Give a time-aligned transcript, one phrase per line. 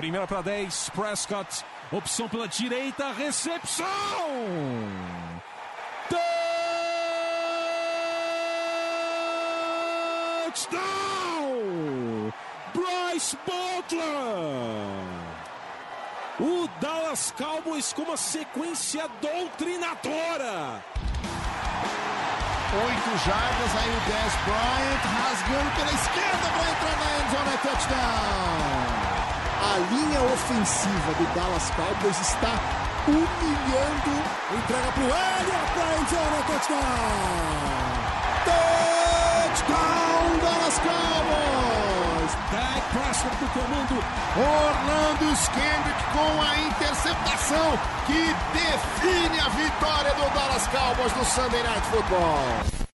[0.00, 1.62] Primeira para 10, Prescott.
[1.92, 3.84] Opção pela direita, recepção!
[10.46, 12.32] Touchdown!
[12.72, 14.02] Bryce Butler!
[16.40, 20.82] O Dallas Cowboys com uma sequência doutrinadora.
[22.72, 29.09] Oito jardas, aí o Dez Bryant rasgando pela esquerda para entrar na endzone, é touchdown.
[29.62, 32.58] A linha ofensiva do Dallas Cowboys está
[33.06, 34.24] humilhando.
[34.56, 36.80] Entrega para o Elliott para é touchdown.
[39.60, 42.32] Touchdown, Dallas Cowboys.
[42.50, 43.96] Dak Prescott do comando.
[44.36, 51.86] Orlando Skendrick com a interceptação que define a vitória do Dallas Cowboys no Sunday Night
[51.90, 52.89] Football.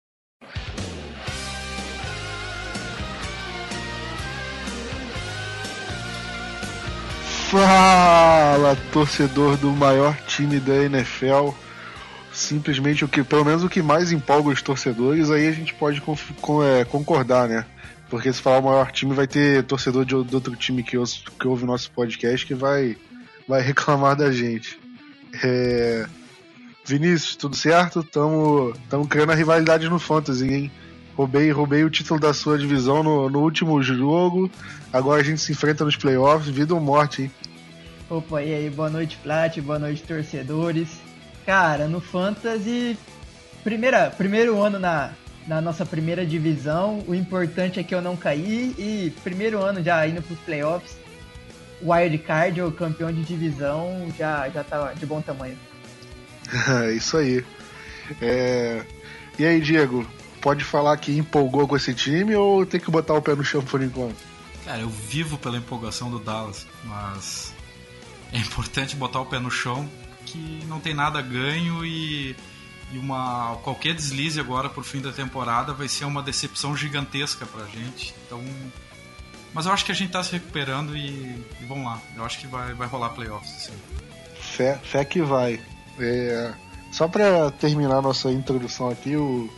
[7.55, 11.51] Fala, torcedor do maior time da NFL.
[12.33, 16.01] Simplesmente o que, pelo menos o que mais empolga os torcedores, aí a gente pode
[16.01, 17.65] com, é, concordar, né?
[18.09, 21.13] Porque se falar o maior time, vai ter torcedor de, de outro time que, ouve,
[21.39, 22.97] que ouve nosso podcast que vai,
[23.47, 24.77] vai reclamar da gente.
[25.41, 26.05] É...
[26.85, 28.03] Vinícius, tudo certo?
[28.03, 30.71] Tamo, tamo criando a rivalidade no Fantasy, hein?
[31.15, 34.51] Roubei, roubei o título da sua divisão no, no último jogo.
[34.91, 37.31] Agora a gente se enfrenta nos playoffs, vida ou morte, hein?
[38.09, 40.89] Opa, e aí, boa noite, Plat, boa noite, torcedores.
[41.45, 42.97] Cara, no Fantasy,
[43.63, 45.11] primeira, primeiro ano na,
[45.47, 50.05] na nossa primeira divisão, o importante é que eu não caí e primeiro ano já
[50.07, 50.97] indo pros playoffs,
[51.81, 55.57] o Wild Card, o campeão de divisão, já, já tá de bom tamanho.
[56.95, 57.43] Isso aí.
[58.21, 58.83] É...
[59.37, 60.05] E aí, Diego,
[60.45, 63.63] pode falar que empolgou com esse time ou tem que botar o pé no chão
[63.63, 64.15] por enquanto?
[64.63, 67.51] Cara, eu vivo pela empolgação do Dallas, mas
[68.31, 69.89] é importante botar o pé no chão
[70.23, 72.35] que não tem nada ganho e,
[72.91, 77.65] e uma qualquer deslize agora por fim da temporada vai ser uma decepção gigantesca pra
[77.65, 78.13] gente.
[78.27, 78.43] Então,
[79.51, 81.99] mas eu acho que a gente tá se recuperando e, e vamos lá.
[82.15, 83.49] Eu acho que vai, vai rolar playoffs.
[83.49, 83.73] Sim.
[84.39, 85.59] Fé, fé que vai.
[85.99, 86.53] É,
[86.91, 89.49] só para terminar nossa introdução aqui, o,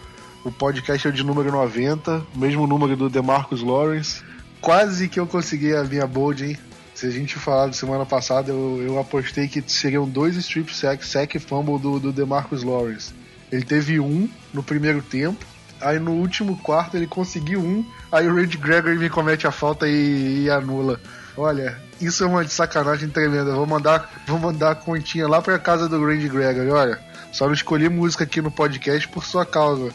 [0.47, 4.23] o podcast é de número 90, mesmo número do DeMarcus Lawrence.
[4.61, 6.57] Quase que eu consegui a minha bold, hein?
[6.95, 11.05] Se a gente falar de semana passada, eu, eu apostei que seriam dois strip sack,
[11.05, 13.13] sack fumble do, do DeMarcus Lawrence.
[13.51, 15.45] Ele teve um no primeiro tempo,
[15.81, 19.85] aí no último quarto ele conseguiu um, aí o Red Gregory me comete a falta
[19.85, 20.97] e, e anula.
[21.35, 23.53] Olha, isso é uma sacanagem tremenda.
[23.53, 26.71] Vou mandar, vou mandar a continha lá pra casa do Randy Gregory.
[26.71, 26.99] Olha,
[27.33, 29.91] só não escolhi música aqui no podcast por sua causa.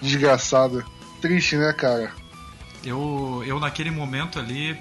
[0.00, 0.84] Desgraçada.
[1.20, 2.12] Triste, né, cara?
[2.84, 4.78] Eu, eu naquele momento ali,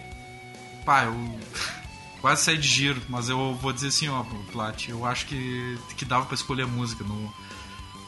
[0.85, 1.39] pá, eu
[2.21, 6.05] quase saí de giro, mas eu vou dizer assim, ó, Plat, eu acho que, que
[6.05, 7.03] dava para escolher a música.
[7.03, 7.33] No,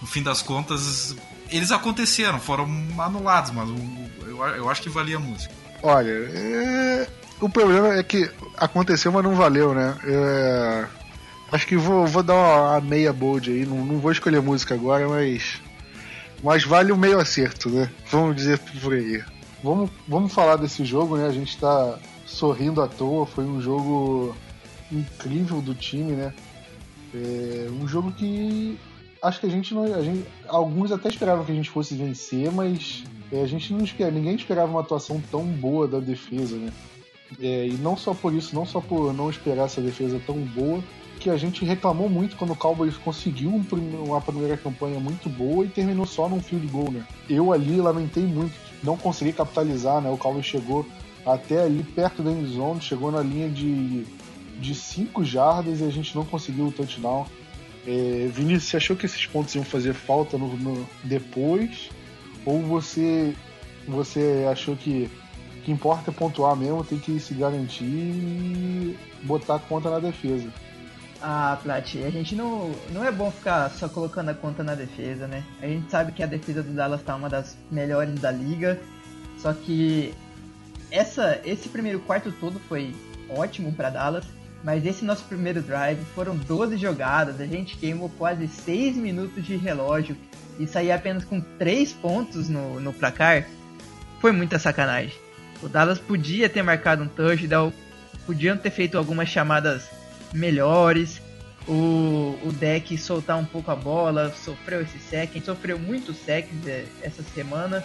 [0.01, 1.15] no fim das contas,
[1.49, 2.67] eles aconteceram, foram
[2.99, 5.53] anulados, mas eu, eu acho que valia a música.
[5.81, 7.07] Olha, é...
[7.39, 9.97] o problema é que aconteceu, mas não valeu, né?
[10.03, 10.85] É...
[11.51, 15.07] Acho que vou, vou dar uma meia bold aí, não, não vou escolher música agora,
[15.07, 15.59] mas.
[16.43, 17.89] Mas vale o meio acerto, né?
[18.09, 19.23] Vamos dizer por aí.
[19.63, 21.27] Vamos, vamos falar desse jogo, né?
[21.27, 24.35] A gente tá sorrindo à toa, foi um jogo
[24.91, 26.33] incrível do time, né?
[27.13, 28.77] É um jogo que
[29.21, 29.83] acho que a gente não.
[29.83, 33.83] A gente, alguns até esperavam que a gente fosse vencer, mas é, a gente não
[33.83, 36.71] esperava, ninguém esperava uma atuação tão boa da defesa, né?
[37.39, 40.83] É, e não só por isso, não só por não esperar essa defesa tão boa,
[41.19, 43.63] que a gente reclamou muito quando o Cowboys conseguiu um,
[44.05, 47.05] uma primeira campanha muito boa e terminou só num field goal, né?
[47.29, 50.09] Eu ali lamentei muito, não consegui capitalizar, né?
[50.09, 50.85] O Cowboys chegou
[51.25, 54.05] até ali perto da endzone, chegou na linha de,
[54.59, 57.25] de cinco jardas e a gente não conseguiu o touchdown.
[57.85, 61.89] É, Vinícius, você achou que esses pontos iam fazer falta no, no, depois?
[62.45, 63.35] Ou você,
[63.87, 65.09] você achou que
[65.69, 70.49] que importa é pontuar mesmo, tem que se garantir e botar conta na defesa?
[71.21, 75.27] Ah, Plat, a gente não, não é bom ficar só colocando a conta na defesa,
[75.27, 75.43] né?
[75.61, 78.79] A gente sabe que a defesa do Dallas tá uma das melhores da liga,
[79.37, 80.13] só que
[80.89, 82.95] essa, esse primeiro quarto todo foi
[83.29, 84.23] ótimo para Dallas,
[84.63, 89.57] mas esse nosso primeiro drive foram 12 jogadas, a gente queimou quase 6 minutos de
[89.57, 90.15] relógio
[90.57, 93.45] e sair apenas com 3 pontos no, no placar.
[94.21, 95.15] Foi muita sacanagem.
[95.61, 97.73] O Dallas podia ter marcado um touchdown,
[98.25, 99.98] podiam ter feito algumas chamadas
[100.33, 101.21] melhores.
[101.67, 106.47] O, o deck soltar um pouco a bola, sofreu esse sec, sofreu muito sec
[107.01, 107.83] essa semana.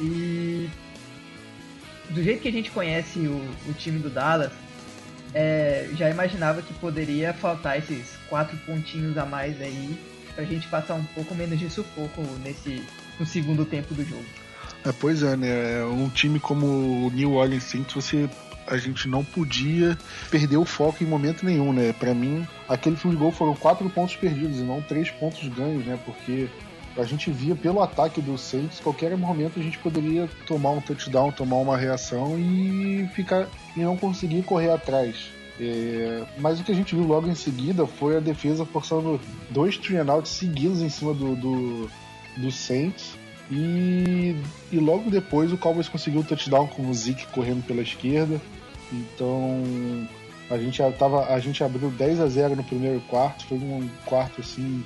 [0.00, 0.68] E
[2.10, 4.52] do jeito que a gente conhece o, o time do Dallas,
[5.34, 9.98] é, já imaginava que poderia faltar esses quatro pontinhos a mais aí
[10.34, 12.82] pra gente passar um pouco menos de sufoco nesse
[13.18, 14.24] no segundo tempo do jogo.
[14.84, 15.84] É, pois é, né?
[15.84, 16.66] Um time como
[17.06, 18.30] o New Orleans Saints, você
[18.68, 19.96] a gente não podia
[20.30, 21.92] perder o foco em momento nenhum, né?
[21.92, 25.98] Para mim, aquele goal foram quatro pontos perdidos e não três pontos ganhos, né?
[26.04, 26.48] Porque
[26.96, 31.30] a gente via pelo ataque do Saints, qualquer momento a gente poderia tomar um touchdown,
[31.30, 35.30] tomar uma reação e ficar e não conseguir correr atrás.
[35.60, 39.20] É, mas o que a gente viu logo em seguida foi a defesa forçando
[39.50, 41.90] dois three seguidos em cima do, do,
[42.36, 43.16] do Saints.
[43.50, 44.36] E,
[44.70, 48.40] e logo depois o Cowboys conseguiu o touchdown com o Zeke correndo pela esquerda.
[48.92, 49.62] Então
[50.50, 54.40] a gente, tava, a gente abriu 10 a 0 no primeiro quarto, foi um quarto
[54.40, 54.84] assim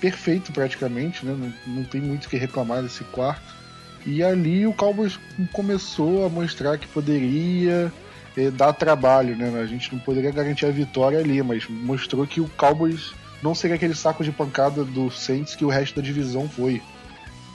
[0.00, 1.34] perfeito praticamente, né?
[1.66, 3.62] Não, não tem muito o que reclamar desse quarto.
[4.04, 5.18] E ali o Cowboys
[5.52, 7.92] começou a mostrar que poderia
[8.36, 9.60] eh, dar trabalho, né?
[9.60, 13.76] A gente não poderia garantir a vitória ali, mas mostrou que o Cowboys não seria
[13.76, 16.82] aquele saco de pancada do Saints que o resto da divisão foi.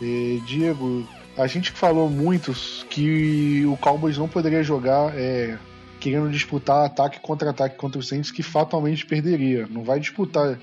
[0.02, 1.08] Eh, Diego,
[1.38, 2.54] a gente falou muito
[2.90, 5.58] que o Cowboys não poderia jogar é,
[6.00, 9.68] querendo disputar ataque contra ataque contra o Saints, que fatalmente perderia.
[9.70, 10.58] Não vai disputar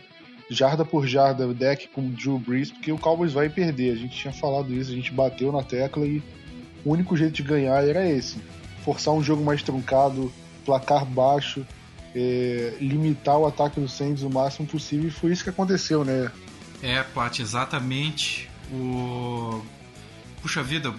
[0.50, 3.93] jarda por jarda deck com o Drew Brees, porque o Cowboys vai perder.
[3.93, 6.23] A gente tinha falado isso, a gente bateu na tecla e
[6.85, 8.38] o único jeito de ganhar era esse:
[8.85, 10.32] forçar um jogo mais truncado,
[10.65, 11.65] placar baixo,
[12.15, 16.31] é, limitar o ataque do Saints o máximo possível, e foi isso que aconteceu, né?
[16.82, 18.50] É, Pat, exatamente.
[18.73, 19.62] O...
[20.44, 20.94] Puxa vida,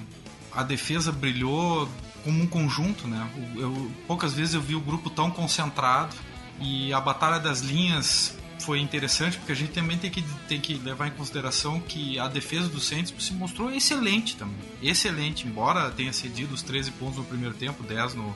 [0.51, 1.87] a defesa brilhou
[2.23, 3.29] como um conjunto, né?
[3.55, 6.15] Eu, poucas vezes eu vi o grupo tão concentrado
[6.59, 10.73] e a batalha das linhas foi interessante porque a gente também tem que, tem que
[10.73, 14.57] levar em consideração que a defesa do Saints se mostrou excelente também.
[14.81, 18.35] Excelente, embora tenha cedido os 13 pontos no primeiro tempo, 10 no,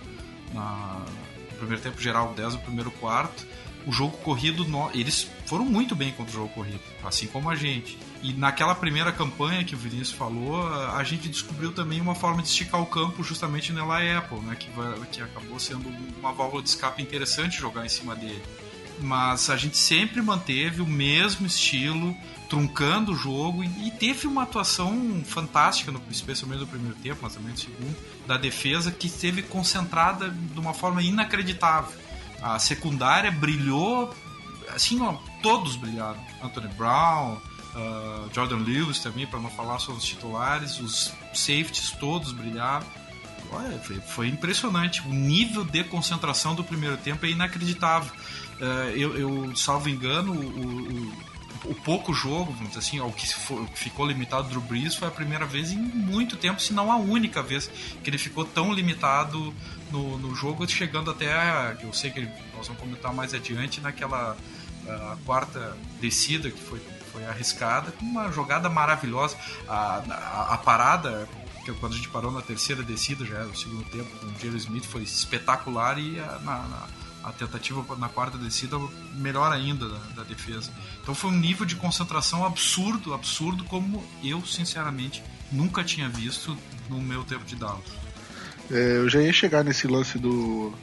[0.53, 1.03] na,
[1.53, 3.47] no primeiro tempo geral, 10 no primeiro quarto.
[3.87, 4.63] O jogo corrido,
[4.93, 7.97] eles foram muito bem contra o jogo corrido, assim como a gente.
[8.21, 12.49] E naquela primeira campanha que o Vinícius falou, a gente descobriu também uma forma de
[12.49, 15.87] esticar o campo justamente nela Apple, né, que, vai, que acabou sendo
[16.19, 18.41] uma válvula de escape interessante jogar em cima dele
[19.01, 22.15] mas a gente sempre manteve o mesmo estilo,
[22.49, 27.51] truncando o jogo e teve uma atuação fantástica, no, especialmente no primeiro tempo, mas também
[27.51, 27.95] no segundo,
[28.27, 31.97] da defesa que esteve concentrada de uma forma inacreditável.
[32.41, 34.13] A secundária brilhou,
[34.69, 36.19] assim, ó, todos brilharam.
[36.41, 37.37] Anthony Brown,
[37.75, 42.85] uh, Jordan Lewis também, para não falar só os titulares, os safeties todos brilharam.
[43.51, 45.01] Olha, foi, foi impressionante.
[45.01, 48.11] O nível de concentração do primeiro tempo é inacreditável.
[48.59, 53.25] Uh, eu, eu, salvo engano, o, o, o, pouco jogo, assim, o que
[53.73, 56.97] ficou limitado do Drew Brees foi a primeira vez em muito tempo, se não a
[56.97, 57.71] única vez
[58.03, 59.53] que ele ficou tão limitado
[59.91, 62.21] no, no jogo, chegando até, eu sei que
[62.55, 64.35] nós vamos comentar mais adiante, naquela
[64.85, 66.81] uh, quarta descida que foi,
[67.11, 69.35] foi arriscada, com uma jogada maravilhosa.
[69.67, 71.27] A, a, a parada
[71.63, 74.39] que quando a gente parou na terceira descida, já era o segundo tempo, com o
[74.39, 76.87] Jalen Smith, foi espetacular e a, na, na,
[77.23, 78.77] a tentativa na quarta descida
[79.15, 80.71] melhor ainda da, da, defesa.
[81.01, 86.57] Então foi um nível de concentração absurdo, absurdo, como eu, sinceramente, nunca tinha visto
[86.89, 87.85] no meu tempo de Dallas.
[88.71, 90.73] É, eu já ia chegar nesse lance do,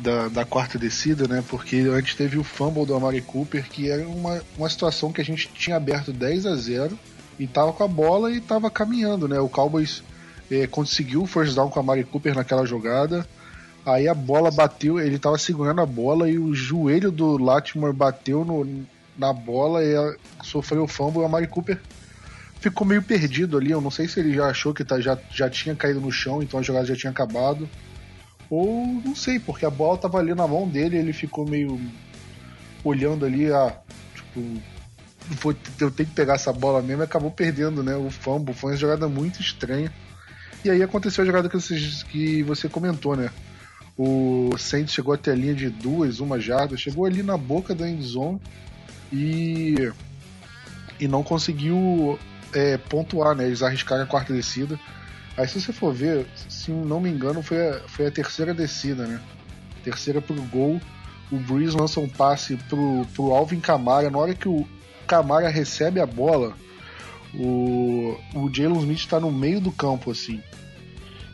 [0.00, 1.44] da, da, quarta descida, né?
[1.48, 5.24] Porque antes teve o fumble do Amari Cooper, que era uma, uma situação que a
[5.24, 6.98] gente tinha aberto 10 a 0
[7.38, 9.38] e tava com a bola e tava caminhando, né?
[9.38, 10.02] O Cowboys
[10.50, 13.26] é, conseguiu o first down com a Amari Cooper naquela jogada.
[13.84, 18.44] Aí a bola bateu, ele tava segurando a bola e o joelho do Latimer bateu
[18.44, 18.84] no,
[19.16, 19.94] na bola e
[20.42, 21.24] sofreu o fumble.
[21.24, 21.80] A Mari Cooper
[22.60, 23.70] ficou meio perdido ali.
[23.70, 26.42] Eu não sei se ele já achou que tá, já, já tinha caído no chão,
[26.42, 27.68] então a jogada já tinha acabado.
[28.50, 31.80] Ou não sei, porque a bola tava ali na mão dele ele ficou meio
[32.82, 33.72] olhando ali, ah,
[34.14, 34.40] tipo,
[35.40, 37.94] vou, eu tenho que pegar essa bola mesmo e acabou perdendo, né?
[37.94, 38.54] O fumble.
[38.54, 39.92] Foi uma jogada muito estranha.
[40.64, 41.76] E aí aconteceu a jogada que você,
[42.10, 43.30] que você comentou, né?
[43.96, 47.88] O Saints chegou até a linha de duas, uma jarda, chegou ali na boca da
[47.88, 48.40] endzone
[49.12, 49.92] e,
[50.98, 52.18] e não conseguiu
[52.52, 53.46] é, pontuar, né?
[53.46, 54.78] Eles arriscaram a quarta descida.
[55.40, 59.06] Aí se você for ver, se não me engano, foi a, foi a terceira descida,
[59.06, 59.18] né?
[59.82, 60.78] Terceira pro gol.
[61.32, 64.10] O Breeze lança um passe pro, pro Alvin Camara.
[64.10, 64.68] Na hora que o
[65.06, 66.54] Camara recebe a bola,
[67.34, 70.42] o, o Jalen Smith está no meio do campo, assim.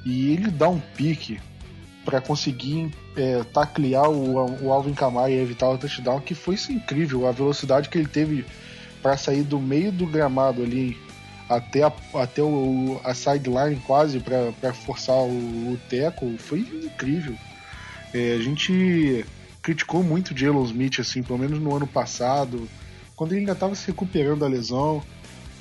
[0.04, 1.40] E ele dá um pique
[2.04, 7.26] para conseguir é, taclear o, o Alvin Kamara e evitar o touchdown, que foi incrível.
[7.26, 8.46] A velocidade que ele teve
[9.02, 10.96] para sair do meio do gramado ali
[11.48, 17.36] até a, até o, a sideline quase para forçar o, o teco foi incrível.
[18.12, 19.24] É, a gente
[19.62, 22.68] criticou muito o Jalen Smith, assim, pelo menos no ano passado,
[23.14, 25.02] quando ele ainda estava se recuperando da lesão.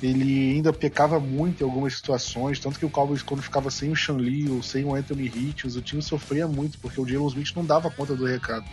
[0.02, 3.96] Ele ainda pecava muito em algumas situações, tanto que o Cowboys, quando ficava sem o
[3.96, 7.56] Sean Lee ou sem o Anthony Hitchens, o time sofria muito, porque o Jalen Smith
[7.56, 8.66] não dava conta do recado.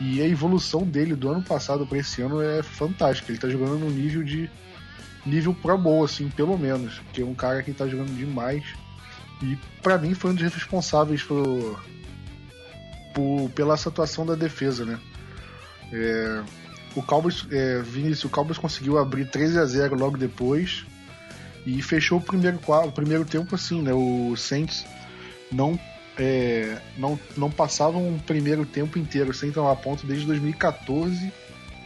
[0.00, 3.30] E a evolução dele do ano passado para esse ano é fantástica.
[3.30, 4.50] Ele tá jogando no nível de
[5.24, 6.98] nível Pro Bowl, assim, pelo menos.
[7.00, 8.64] Porque é um cara que tá jogando demais.
[9.42, 11.82] E para mim foi um dos responsáveis por,
[13.14, 15.00] por, pela situação da defesa, né?
[15.92, 16.42] É,
[16.94, 20.84] o Cowboys, é, Vinícius, o Cowboys conseguiu abrir 13 a 0 logo depois
[21.66, 23.92] e fechou o primeiro, o primeiro tempo assim, né?
[23.92, 24.84] O Saints
[25.50, 25.78] não
[26.18, 31.32] é, não, não passavam um primeiro tempo inteiro sem tomar ponto desde 2014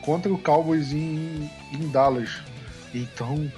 [0.03, 2.31] contra o Cowboys em, em Dallas.
[2.95, 3.51] Então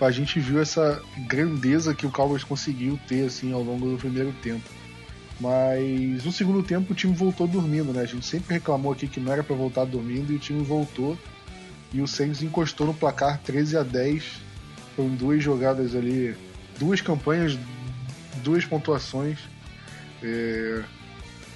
[0.00, 4.32] a gente viu essa grandeza que o Cowboys conseguiu ter assim ao longo do primeiro
[4.42, 4.68] tempo.
[5.40, 8.02] Mas no segundo tempo o time voltou dormindo, né?
[8.02, 11.18] A gente sempre reclamou aqui que não era para voltar dormindo e o time voltou.
[11.92, 14.24] E o Saints encostou no placar 13 a 10.
[14.94, 16.34] Foram duas jogadas ali,
[16.78, 17.58] duas campanhas,
[18.42, 19.38] duas pontuações.
[20.22, 20.82] É...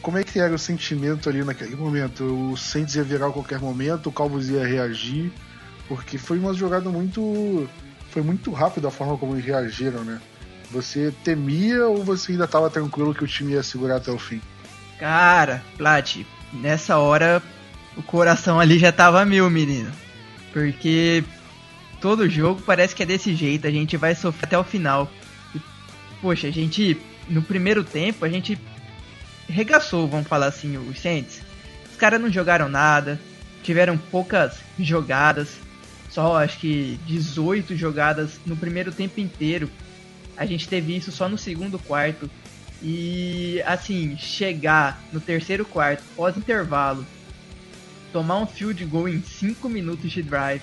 [0.02, 2.24] Como é que era o sentimento ali naquele momento?
[2.24, 5.30] O Saints ia virar a qualquer momento, o Cowboys ia reagir,
[5.90, 7.68] porque foi uma jogada muito
[8.10, 10.20] foi muito rápida a forma como eles reagiram, né?
[10.70, 14.40] Você temia ou você ainda estava tranquilo que o time ia segurar até o fim?
[15.00, 16.18] Cara, Plat,
[16.52, 17.42] nessa hora
[17.96, 19.90] o coração ali já tava mil, menino.
[20.52, 21.24] Porque
[22.00, 25.10] todo jogo parece que é desse jeito, a gente vai sofrer até o final.
[25.52, 25.60] E,
[26.22, 26.96] poxa, a gente,
[27.28, 28.56] no primeiro tempo, a gente
[29.48, 31.40] regaçou, vamos falar assim, os Saints.
[31.90, 33.20] Os caras não jogaram nada,
[33.64, 35.58] tiveram poucas jogadas,
[36.10, 39.70] só acho que 18 jogadas no primeiro tempo inteiro.
[40.36, 42.28] A gente teve isso só no segundo quarto.
[42.82, 47.06] E assim, chegar no terceiro quarto, pós-intervalo,
[48.10, 50.62] tomar um field goal em 5 minutos de drive,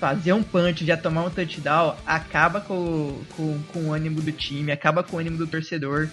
[0.00, 4.72] fazer um punch, já tomar um touchdown, acaba com, com, com o ânimo do time,
[4.72, 6.08] acaba com o ânimo do torcedor.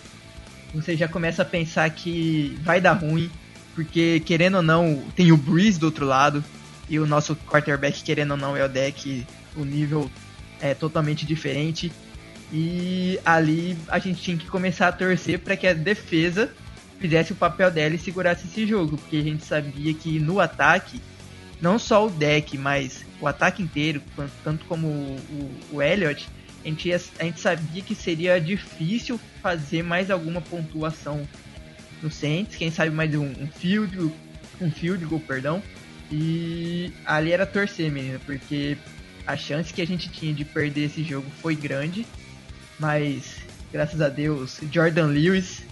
[0.76, 3.32] Você já começa a pensar que vai dar ruim,
[3.74, 6.44] porque querendo ou não, tem o Breeze do outro lado,
[6.90, 9.26] e o nosso quarterback, querendo ou não, é o deck,
[9.56, 10.10] o nível
[10.62, 11.92] é totalmente diferente.
[12.52, 16.50] E ali a gente tinha que começar a torcer para que a defesa
[17.00, 21.02] fizesse o papel dela e segurasse esse jogo, porque a gente sabia que no ataque,
[21.62, 24.02] não só o deck, mas o ataque inteiro,
[24.44, 26.28] tanto como o, o, Elliott,
[26.64, 31.28] a gente, ia, a gente sabia que seria difícil fazer mais alguma pontuação
[32.02, 34.12] no Saints, quem sabe mais um, um field,
[34.62, 35.62] um field goal, perdão.
[36.12, 38.78] E ali era torcer, menino, porque
[39.26, 42.06] a chance que a gente tinha de perder esse jogo foi grande
[42.80, 43.38] mas
[43.72, 45.64] graças a Deus Jordan Lewis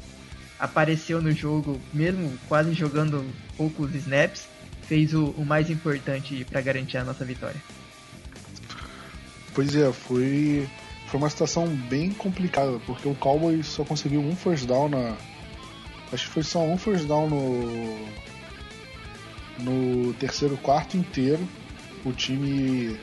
[0.60, 3.26] apareceu no jogo, mesmo quase jogando
[3.58, 4.48] poucos snaps,
[4.84, 7.62] fez o, o mais importante para garantir a nossa vitória.
[9.54, 10.68] Pois é, foi,
[11.08, 15.16] foi uma situação bem complicada, porque o Cowboys só conseguiu um first down na.
[16.12, 18.08] Acho que foi só um first down no.
[19.60, 21.48] No terceiro quarto inteiro.
[22.04, 22.98] O time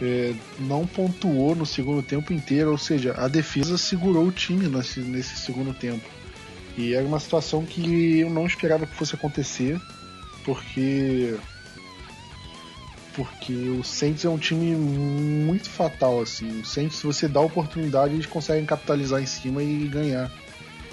[0.00, 5.00] é, não pontuou no segundo tempo inteiro, ou seja, a defesa segurou o time nesse,
[5.00, 6.08] nesse segundo tempo.
[6.76, 9.80] E era uma situação que eu não esperava que fosse acontecer,
[10.44, 11.36] porque
[13.14, 16.60] porque o Saints é um time muito fatal assim.
[16.60, 20.32] O Saints, se você dá a oportunidade, eles conseguem capitalizar em cima e ganhar.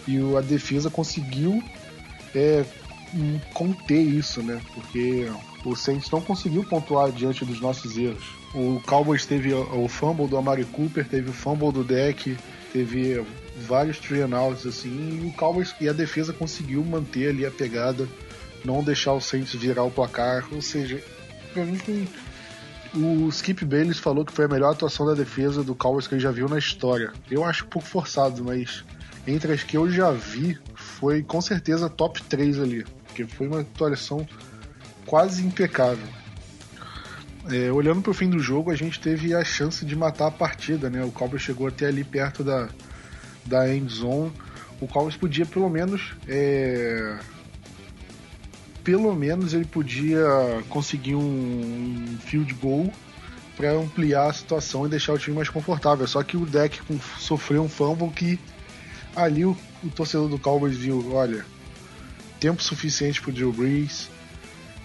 [0.07, 1.63] E a defesa conseguiu
[2.35, 2.65] é,
[3.53, 4.61] conter isso, né?
[4.73, 5.29] Porque
[5.65, 8.23] o Saints não conseguiu pontuar diante dos nossos erros.
[8.53, 12.37] O Cowboys teve o fumble do Amari Cooper, teve o fumble do deck,
[12.73, 13.23] teve
[13.67, 14.21] vários three
[14.67, 18.07] assim, e o Cowboys e a defesa conseguiu manter ali a pegada,
[18.65, 21.03] não deixar o Saints virar o placar, ou seja,
[21.53, 22.07] pra mim foi
[22.95, 26.21] o Skip Bayless falou que foi a melhor atuação da defesa do Cowboys que ele
[26.21, 27.13] já viu na história.
[27.29, 28.83] Eu acho um pouco forçado, mas
[29.27, 32.85] entre as que eu já vi, foi com certeza top 3 ali.
[33.09, 34.25] Porque foi uma atuação
[35.05, 36.07] quase impecável.
[37.51, 40.31] É, olhando para o fim do jogo, a gente teve a chance de matar a
[40.31, 41.03] partida, né?
[41.03, 42.69] O Cowboys chegou até ali perto da,
[43.45, 44.31] da end zone.
[44.79, 47.17] O Cowboys podia pelo menos é...
[48.83, 50.23] pelo menos ele podia
[50.69, 52.93] conseguir um field goal
[53.57, 56.07] para ampliar a situação e deixar o time mais confortável.
[56.07, 56.79] Só que o deck
[57.17, 58.39] sofreu um fumble que
[59.15, 61.43] ali o, o torcedor do Cowboys viu, olha,
[62.39, 64.09] tempo suficiente para o Drew Brees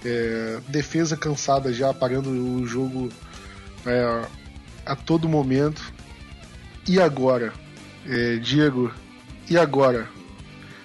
[0.04, 3.08] é, defesa cansada já, parando o jogo
[3.86, 4.26] é,
[4.84, 5.92] a todo momento.
[6.86, 7.52] E agora?
[8.06, 8.92] É, Diego,
[9.48, 10.08] e agora?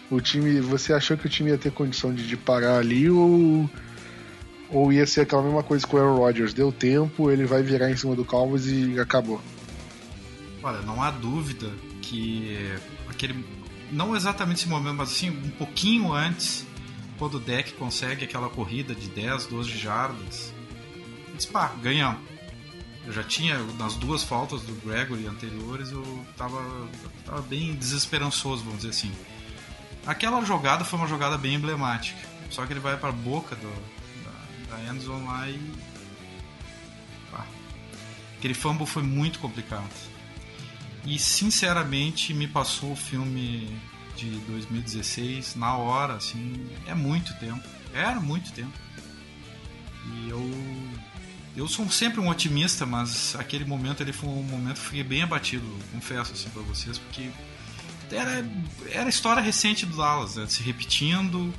[0.10, 3.70] O time, você achou que o time ia ter condição de, de parar ali ou
[4.72, 6.54] ou ia ser aquela mesma coisa com o Aaron Rodgers?
[6.54, 9.42] Deu tempo, ele vai virar em cima do Cowboys e acabou.
[10.62, 11.72] Olha, não há dúvida
[12.02, 12.56] que
[13.08, 13.44] aquele
[13.92, 16.66] não exatamente esse momento, mas assim, um pouquinho antes,
[17.18, 20.54] quando o deck consegue aquela corrida de 10, 12 jardas,
[21.36, 22.22] diz, pá, ganhamos.
[23.06, 26.62] Eu já tinha, nas duas faltas do Gregory anteriores, eu tava,
[27.26, 29.12] tava bem desesperançoso, vamos dizer assim.
[30.06, 32.20] Aquela jogada foi uma jogada bem emblemática.
[32.50, 33.74] Só que ele vai para a boca do,
[34.70, 35.72] da, da lá e.
[37.32, 37.46] Pá.
[38.38, 39.90] Aquele fumble foi muito complicado.
[41.06, 43.70] E sinceramente me passou o filme
[44.16, 47.64] de 2016 na hora, assim, é muito tempo.
[47.94, 48.74] Era muito tempo.
[50.06, 50.52] E eu
[51.56, 55.24] eu sou sempre um otimista, mas aquele momento ele foi um momento que fiquei bem
[55.24, 57.30] abatido, confesso assim para vocês, porque
[58.12, 58.46] era
[58.92, 60.48] era história recente do Dallas, né?
[60.48, 61.54] se repetindo,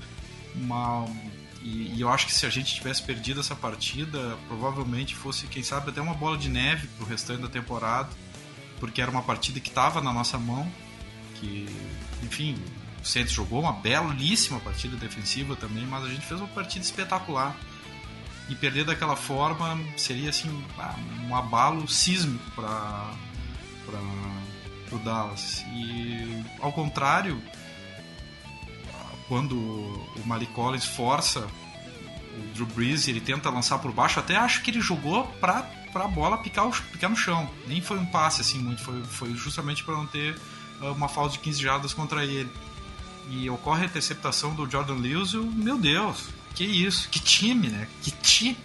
[0.55, 1.07] uma
[1.63, 5.63] e, e, eu acho que se a gente tivesse perdido essa partida, provavelmente fosse, quem
[5.63, 8.09] sabe, até uma bola de neve pro restante da temporada,
[8.81, 10.69] porque era uma partida que estava na nossa mão,
[11.37, 11.69] que,
[12.23, 12.61] enfim,
[13.01, 17.55] o Saints jogou uma belíssima partida defensiva também, mas a gente fez uma partida espetacular.
[18.49, 20.51] E perder daquela forma seria assim
[21.29, 23.13] um abalo sísmico para
[24.91, 25.65] o Dallas.
[25.69, 27.41] E ao contrário
[29.31, 31.47] quando o Malik Collins força
[32.39, 36.05] o Drew Brees ele tenta lançar por baixo até acho que ele jogou para para
[36.05, 39.35] a bola picar, o, picar no chão nem foi um passe assim muito foi, foi
[39.35, 40.39] justamente para não ter
[40.81, 42.51] ah, uma falta de 15 jardas contra ele
[43.29, 47.89] e ocorre a interceptação do Jordan Lewis meu Deus que isso, que time, né?
[48.03, 48.57] Que time.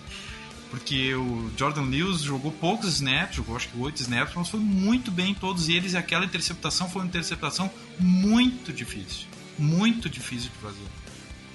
[0.69, 5.11] Porque o Jordan Lewis jogou poucos snaps, jogou acho que 8 snaps, mas foi muito
[5.11, 9.27] bem em todos eles e aquela interceptação foi uma interceptação muito difícil.
[9.57, 11.04] Muito difícil de fazer.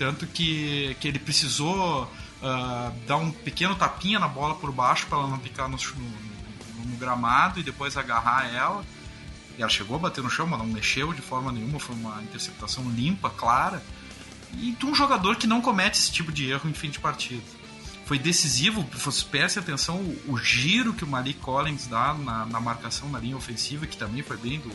[0.00, 5.18] Tanto que, que ele precisou uh, dar um pequeno tapinha na bola por baixo para
[5.18, 8.83] ela não picar no, no, no, gramado e depois agarrar ela.
[9.59, 12.22] E ela chegou a bater no chão, mas não mexeu de forma nenhuma, foi uma
[12.22, 13.83] interceptação limpa, clara
[14.55, 17.42] e de um jogador que não comete esse tipo de erro em fim de partida.
[18.07, 18.88] Foi decisivo,
[19.31, 23.37] preste atenção o, o giro que o Malik Collins dá na, na, marcação na linha
[23.37, 24.70] ofensiva, que também foi bem do,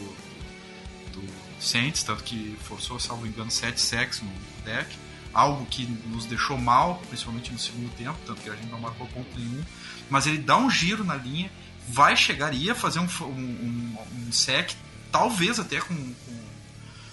[1.13, 1.27] do
[1.59, 4.31] Saints, tanto que forçou, salvo engano, 7 sacks no
[4.63, 5.04] deck.
[5.35, 9.05] Algo que nos deixou mal, principalmente no segundo tempo, tanto que a gente não marcou
[9.07, 9.63] ponto nenhum.
[10.09, 11.51] Mas ele dá um giro na linha,
[11.89, 14.71] vai chegar, ia fazer um, um, um, um sec,
[15.11, 16.39] talvez até com, com,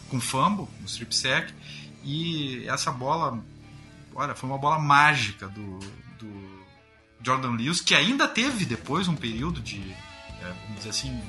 [0.08, 1.52] com fumble, um strip sack,
[2.04, 3.42] e essa bola,
[4.14, 5.78] olha, foi uma bola mágica do,
[6.18, 6.64] do
[7.22, 9.80] Jordan Lewis, que ainda teve depois um período de,
[10.40, 11.20] é, vamos dizer assim,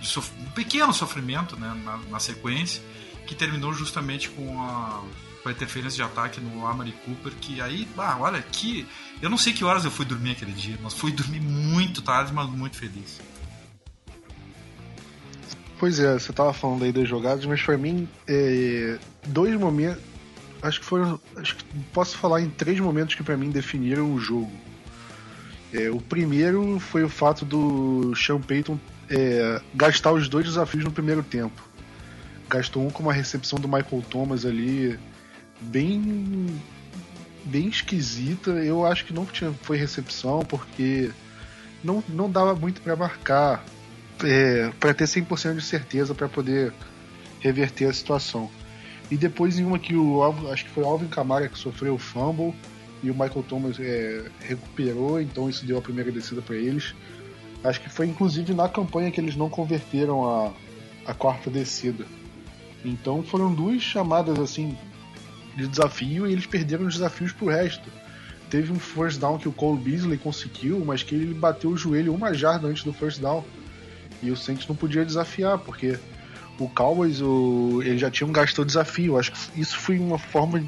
[0.00, 2.82] de um pequeno sofrimento né, na, na, sequência,
[3.26, 5.02] que terminou justamente com a,
[5.44, 8.88] com a interferência de ataque no Amari Cooper, que aí, ah, olha, que
[9.20, 12.32] eu não sei que horas eu fui dormir aquele dia, mas fui dormir muito tarde,
[12.32, 13.20] mas muito feliz.
[15.78, 20.02] Pois é, você tava falando aí das jogadas, mas para mim, é, dois momentos.
[20.62, 21.20] Acho que foram.
[21.36, 24.50] Acho que posso falar em três momentos que para mim definiram o jogo.
[25.74, 28.78] É, o primeiro foi o fato do Sean Payton
[29.10, 31.62] é, gastar os dois desafios no primeiro tempo.
[32.48, 34.98] Gastou um com uma recepção do Michael Thomas ali,
[35.60, 36.46] bem
[37.44, 38.50] bem esquisita.
[38.50, 41.10] Eu acho que não tinha, foi recepção, porque
[41.82, 43.64] não, não dava muito para marcar
[44.22, 46.72] é, para ter 100% de certeza para poder
[47.40, 48.50] reverter a situação.
[49.10, 52.54] E depois em uma que o acho que foi Alvin Kamara que sofreu o fumble
[53.02, 56.94] e o Michael Thomas é, recuperou, então isso deu a primeira descida para eles.
[57.62, 60.52] Acho que foi inclusive na campanha que eles não converteram a,
[61.06, 62.06] a quarta descida.
[62.84, 64.76] Então foram duas chamadas assim
[65.56, 67.88] de desafio e eles perderam os desafios pro resto.
[68.50, 72.14] Teve um first down que o Cole Beasley conseguiu, mas que ele bateu o joelho
[72.14, 73.44] uma jarda antes do first down.
[74.22, 75.98] E o Saints não podia desafiar, porque
[76.58, 79.18] o Cowboys o, ele já tinha um gasto desafio.
[79.18, 80.64] Acho que isso foi uma forma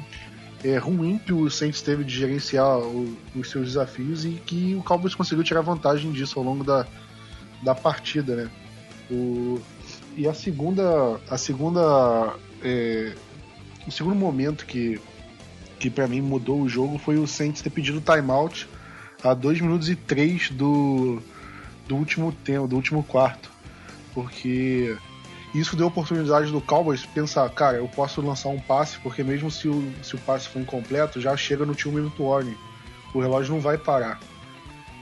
[0.63, 4.83] é, ruim que o Saints teve de gerenciar o, os seus desafios e que o
[4.83, 6.85] Cowboys conseguiu tirar vantagem disso ao longo da,
[7.63, 8.49] da partida, né?
[9.09, 9.61] O,
[10.15, 13.13] e a segunda, a segunda, é,
[13.87, 14.99] o segundo momento que
[15.79, 18.67] que para mim mudou o jogo foi o Saints ter pedido timeout
[19.23, 21.21] a 2 minutos e 3 do
[21.87, 23.49] do último tempo, do último quarto.
[24.13, 24.97] Porque
[25.55, 29.67] isso deu oportunidade do Cowboys pensar, cara, eu posso lançar um passe, porque mesmo se
[29.67, 32.57] o, se o passe for incompleto, já chega no two minute warning.
[33.13, 34.19] O relógio não vai parar.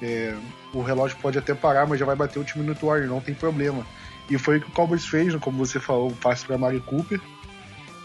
[0.02, 0.36] É,
[0.74, 3.34] o relógio pode até parar, mas já vai bater o two minute warning, não tem
[3.34, 3.86] problema.
[4.30, 7.20] E foi o que o Cowboys fez, como você falou, o passe para Mari Cooper.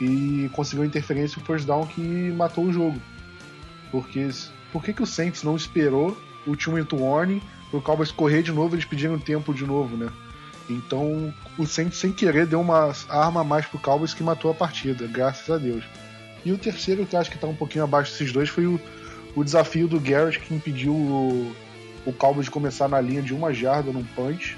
[0.01, 2.01] E conseguiu a interferência e o first down que
[2.33, 3.01] matou o jogo.
[3.91, 4.29] Porque
[4.73, 8.53] por que, que o Saints não esperou o two minute warning o Cowboys correr de
[8.53, 10.11] novo, eles pediram tempo de novo, né?
[10.69, 14.55] Então o Saints sem querer deu uma arma a mais pro Cowboys que matou a
[14.55, 15.85] partida, graças a Deus.
[16.45, 18.81] E o terceiro, que eu acho que tá um pouquinho abaixo desses dois, foi o,
[19.37, 21.55] o desafio do Garrett que impediu o,
[22.07, 24.57] o Cowboys de começar na linha de uma jarda num punch,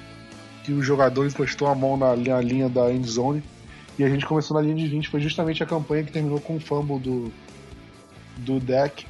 [0.65, 3.43] que o jogador encostou a mão na, na linha da end zone
[4.03, 5.09] e a gente começou na linha de 20.
[5.09, 7.33] Foi justamente a campanha que terminou com o fumble do,
[8.39, 9.07] do deck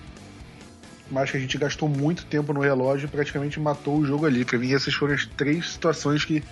[1.13, 4.45] mas que a gente gastou muito tempo no relógio e praticamente matou o jogo ali.
[4.47, 6.43] Para mim, essas foram as três situações que,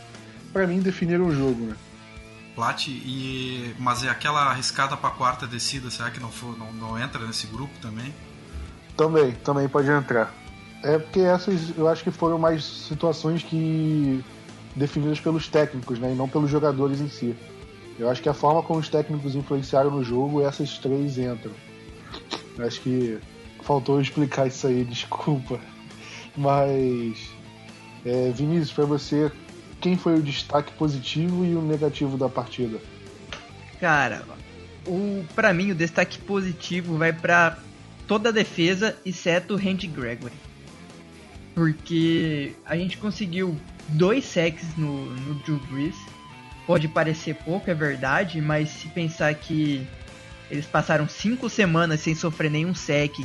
[0.52, 1.76] para mim, definiram o jogo, né?
[2.54, 6.98] Plat, e mas é aquela arriscada para quarta descida, será que não, for, não, não
[6.98, 8.14] entra nesse grupo também?
[8.96, 10.34] Também, também pode entrar.
[10.82, 14.22] É porque essas eu acho que foram mais situações que
[14.76, 17.34] definidas pelos técnicos, né, e não pelos jogadores em si.
[17.98, 21.52] Eu acho que a forma como os técnicos influenciaram no jogo, essas três entram.
[22.56, 23.18] Eu acho que
[23.62, 25.60] faltou explicar isso aí, desculpa.
[26.36, 27.30] Mas,
[28.04, 29.30] é, Vinícius, para você,
[29.80, 32.80] quem foi o destaque positivo e o negativo da partida?
[33.80, 34.22] Cara,
[34.86, 37.58] o para mim o destaque positivo vai para
[38.06, 40.34] toda a defesa, exceto o Randy Gregory.
[41.54, 43.56] Porque a gente conseguiu
[43.88, 45.96] dois sacks no, no Drew Brees.
[46.70, 49.84] Pode parecer pouco, é verdade, mas se pensar que
[50.48, 53.18] eles passaram cinco semanas sem sofrer nenhum sec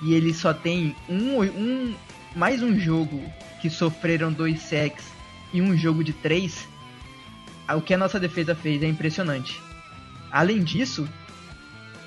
[0.00, 1.94] e ele só tem um, um
[2.34, 3.22] mais um jogo
[3.60, 5.04] que sofreram dois sacks
[5.52, 6.66] e um jogo de três,
[7.76, 9.60] o que a nossa defesa fez é impressionante.
[10.32, 11.06] Além disso,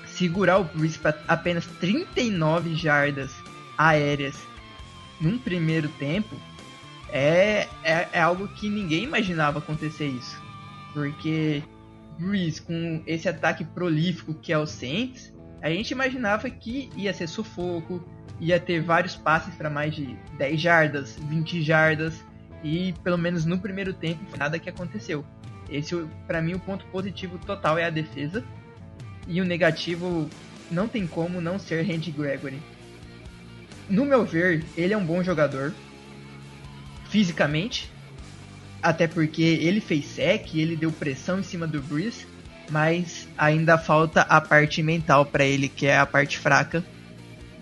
[0.04, 3.30] segurar o Breeze para apenas 39 jardas
[3.78, 4.36] aéreas
[5.20, 6.34] num primeiro tempo
[7.08, 10.41] é, é, é, algo que ninguém imaginava acontecer isso.
[10.92, 11.62] Porque
[12.18, 17.28] Breeze, com esse ataque prolífico que é o Saints, a gente imaginava que ia ser
[17.28, 18.04] sufoco,
[18.40, 22.24] ia ter vários passes para mais de 10 jardas, 20 jardas,
[22.64, 25.24] e pelo menos no primeiro tempo nada que aconteceu.
[25.70, 28.44] Esse, para mim, o ponto positivo total é a defesa,
[29.26, 30.28] e o negativo
[30.70, 32.60] não tem como não ser Randy Gregory.
[33.88, 35.72] No meu ver, ele é um bom jogador,
[37.08, 37.90] fisicamente,
[38.82, 42.26] até porque ele fez sec, ele deu pressão em cima do Breeze,
[42.70, 46.84] mas ainda falta a parte mental para ele, que é a parte fraca.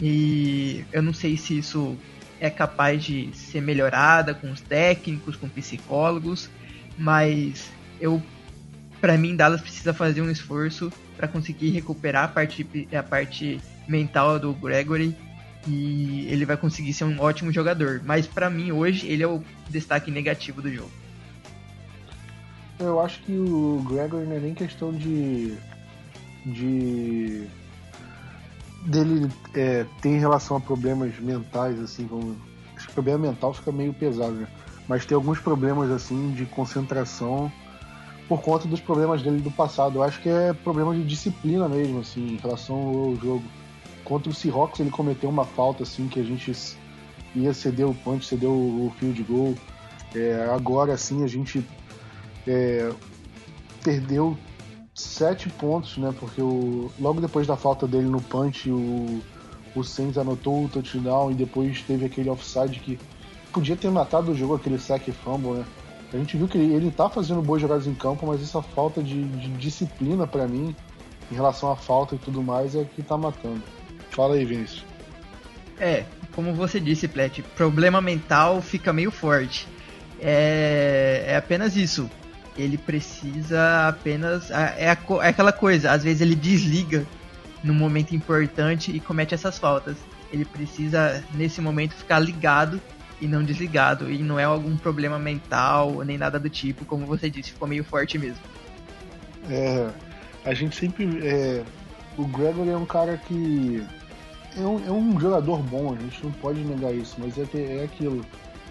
[0.01, 1.97] E eu não sei se isso
[2.41, 6.49] é capaz de ser melhorada com os técnicos, com psicólogos,
[6.97, 8.23] mas eu
[8.99, 14.39] para mim Dallas precisa fazer um esforço para conseguir recuperar a parte a parte mental
[14.39, 15.15] do Gregory
[15.67, 19.43] e ele vai conseguir ser um ótimo jogador, mas para mim hoje ele é o
[19.69, 20.91] destaque negativo do jogo.
[22.81, 25.55] Eu acho que o Gregory não é nem questão de.
[26.47, 27.47] de.
[28.87, 32.35] dele é, ter em relação a problemas mentais, assim, como.
[32.75, 34.49] Acho que problema mental fica meio pesado, né?
[34.89, 37.53] Mas tem alguns problemas, assim, de concentração
[38.27, 39.99] por conta dos problemas dele do passado.
[39.99, 43.43] Eu acho que é problema de disciplina mesmo, assim, em relação ao jogo.
[44.05, 46.51] Contra o Seahawks ele cometeu uma falta, assim, que a gente
[47.35, 49.55] ia ceder o punch, ceder o field goal.
[50.15, 51.63] É, agora, assim, a gente
[52.47, 52.91] é,
[53.83, 54.37] perdeu
[54.95, 56.15] sete pontos, né?
[56.19, 59.23] Porque o, logo depois da falta dele no punch, o,
[59.75, 62.99] o Sainz anotou o touchdown e depois teve aquele offside que
[63.53, 65.65] podia ter matado o jogo, aquele sack fumble, né?
[66.13, 69.03] A gente viu que ele, ele tá fazendo boas jogadas em campo, mas essa falta
[69.03, 70.75] de, de disciplina para mim,
[71.31, 73.63] em relação à falta e tudo mais, é que tá matando.
[74.11, 74.85] Fala aí, Vinícius.
[75.79, 79.69] É, como você disse, Plet, problema mental fica meio forte.
[80.21, 82.11] É, é apenas isso
[82.61, 84.51] ele precisa apenas.
[84.51, 87.07] É, é aquela coisa, às vezes ele desliga
[87.63, 89.97] no momento importante e comete essas faltas.
[90.33, 92.81] Ele precisa, nesse momento, ficar ligado
[93.21, 94.11] e não desligado.
[94.11, 97.85] E não é algum problema mental nem nada do tipo, como você disse, ficou meio
[97.85, 98.41] forte mesmo.
[99.49, 99.91] É,
[100.45, 101.27] a gente sempre.
[101.27, 101.63] É,
[102.17, 103.85] o Gregory é um cara que.
[104.57, 107.85] É um, é um jogador bom, a gente não pode negar isso, mas é, é
[107.85, 108.27] aquilo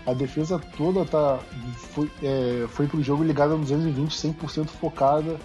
[0.09, 1.39] a defesa toda tá,
[1.93, 5.39] foi, é, foi pro jogo ligada no 220, 100% focada.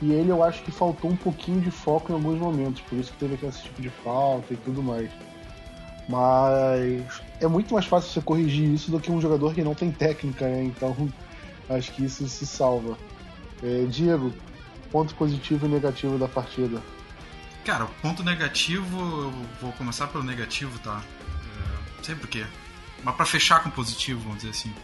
[0.00, 3.12] E ele eu acho que faltou um pouquinho de foco em alguns momentos, por isso
[3.12, 5.10] que teve aquele tipo de falta e tudo mais.
[6.08, 9.92] Mas é muito mais fácil você corrigir isso do que um jogador que não tem
[9.92, 10.64] técnica, né?
[10.64, 11.08] Então
[11.70, 12.98] acho que isso se salva.
[13.62, 14.32] É, Diego,
[14.90, 16.82] ponto positivo e negativo da partida.
[17.64, 21.00] Cara, ponto negativo, eu vou começar pelo negativo, tá?
[21.00, 22.44] É, sei porquê.
[23.04, 24.74] Mas para fechar com positivo, vamos dizer assim.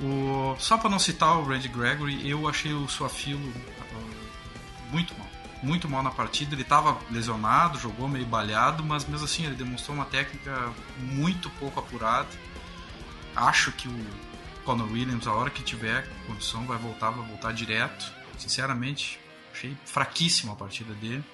[0.00, 5.28] O, só para não citar o Randy Gregory, eu achei o Suafilo uh, muito mal.
[5.62, 6.54] muito mal na partida.
[6.54, 11.80] Ele estava lesionado, jogou meio balhado, mas mesmo assim ele demonstrou uma técnica muito pouco
[11.80, 12.28] apurada.
[13.34, 14.06] Acho que o
[14.64, 18.12] Conor Williams, a hora que tiver condição, vai voltar, vai voltar direto.
[18.36, 19.18] Sinceramente,
[19.52, 21.24] achei fraquíssima a partida dele.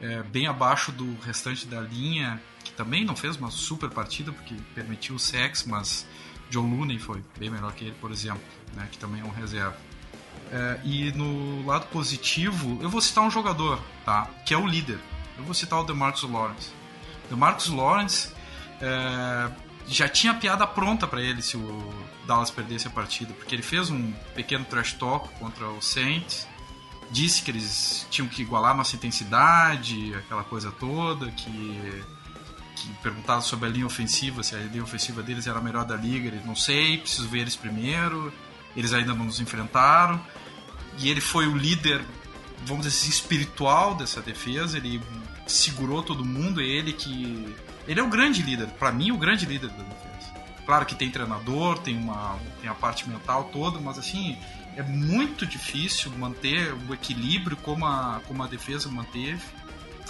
[0.00, 2.40] É, bem abaixo do restante da linha,
[2.80, 6.06] também não fez uma super partida, porque permitiu o sex, mas
[6.48, 8.40] John Looney foi bem melhor que ele, por exemplo,
[8.74, 9.76] né, que também é um reserva.
[10.50, 14.30] É, e no lado positivo, eu vou citar um jogador, tá?
[14.46, 14.98] Que é o líder.
[15.36, 16.70] Eu vou citar o DeMarcus Lawrence.
[17.28, 18.32] DeMarcus Lawrence
[18.80, 19.50] é,
[19.86, 21.94] já tinha a piada pronta para ele se o
[22.26, 26.48] Dallas perdesse a partida, porque ele fez um pequeno trash talk contra o Saints,
[27.10, 32.02] disse que eles tinham que igualar nossa intensidade, aquela coisa toda, que
[32.80, 35.96] que perguntava sobre a linha ofensiva, se a linha ofensiva deles era a melhor da
[35.96, 38.32] liga, ele não sei, preciso ver eles primeiro.
[38.76, 40.20] Eles ainda não nos enfrentaram
[40.98, 42.02] e ele foi o líder,
[42.64, 44.76] vamos dizer assim, espiritual dessa defesa.
[44.76, 45.00] Ele
[45.46, 46.60] segurou todo mundo.
[46.60, 47.54] É ele que.
[47.88, 50.32] Ele é o grande líder, para mim, o grande líder da defesa.
[50.66, 54.38] Claro que tem treinador, tem, uma, tem a parte mental toda, mas assim,
[54.76, 59.40] é muito difícil manter o equilíbrio como a, como a defesa manteve.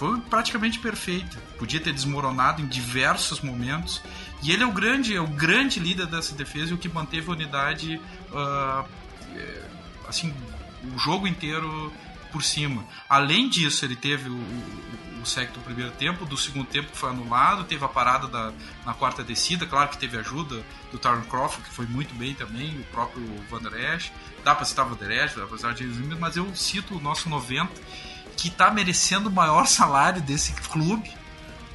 [0.01, 1.37] Foi praticamente perfeito.
[1.59, 4.01] Podia ter desmoronado em diversos momentos.
[4.41, 7.29] E ele é o grande, é o grande líder dessa defesa e o que manteve
[7.29, 8.89] a unidade uh,
[10.07, 10.33] assim
[10.91, 11.93] o jogo inteiro
[12.31, 12.83] por cima.
[13.07, 17.11] Além disso, ele teve o, o, o sec do primeiro tempo, do segundo tempo foi
[17.11, 18.51] anulado, teve a parada da,
[18.83, 22.79] na quarta descida, claro que teve ajuda do Tyron Crawford, que foi muito bem também,
[22.79, 24.11] o próprio Van Der Esch,
[24.43, 25.85] dá para citar Van Der Esch, apesar de
[26.19, 27.69] mas eu cito o nosso 90,
[28.41, 31.11] que está merecendo o maior salário desse clube,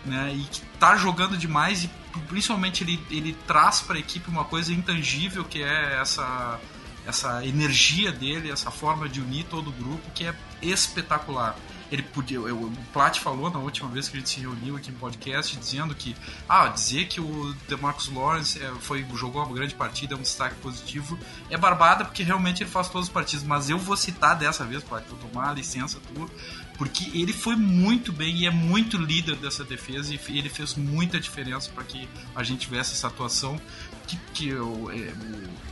[0.05, 1.90] né, e que está jogando demais e
[2.29, 6.59] principalmente ele, ele traz para a equipe uma coisa intangível que é essa
[7.07, 11.55] essa energia dele, essa forma de unir todo o grupo que é espetacular.
[11.90, 14.99] Ele podia, o Plat falou na última vez que a gente se reuniu aqui no
[14.99, 16.16] podcast dizendo que
[16.49, 20.57] ah, dizer que o DeMarcus Lawrence é, foi jogou uma grande partida, é um destaque
[20.57, 21.18] positivo,
[21.49, 24.83] é barbada porque realmente ele faz todas as partidas, mas eu vou citar dessa vez,
[24.83, 26.29] Plat, vou tomar a licença tua,
[26.77, 31.18] porque ele foi muito bem e é muito líder dessa defesa e ele fez muita
[31.20, 33.61] diferença para que a gente tivesse essa atuação
[34.07, 35.12] que, que eu, é,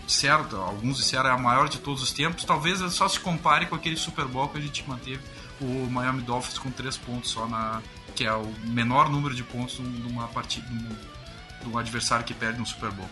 [0.06, 3.74] certo, alguns disseram é a maior de todos os tempos, talvez só se compare com
[3.74, 5.20] aquele Super Bowl que a gente manteve
[5.60, 7.80] o Miami Dolphins com três pontos só na
[8.14, 12.66] que é o menor número de pontos numa partida de um adversário que perde no
[12.66, 13.08] Super Bowl.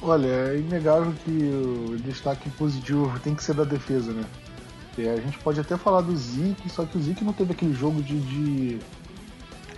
[0.00, 4.24] Olha, é inegável que o destaque positivo tem que ser da defesa, né?
[4.96, 7.74] E a gente pode até falar do Zeke, só que o Zeke não teve aquele
[7.74, 8.80] jogo de, de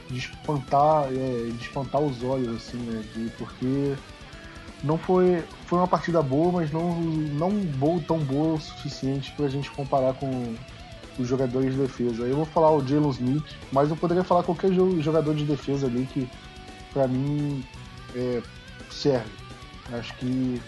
[0.08, 3.02] de espantar, é, de espantar os olhos, assim, né?
[3.14, 3.94] De, porque
[4.82, 9.46] não foi, foi uma partida boa, mas não, não boa, tão boa o suficiente para
[9.46, 10.54] a gente comparar com
[11.18, 12.24] os jogadores de defesa.
[12.24, 16.06] Eu vou falar o Jalen Smith, mas eu poderia falar qualquer jogador de defesa ali
[16.06, 16.28] que,
[16.92, 17.64] para mim,
[18.14, 18.42] é,
[18.90, 19.30] serve.
[19.92, 20.60] Acho que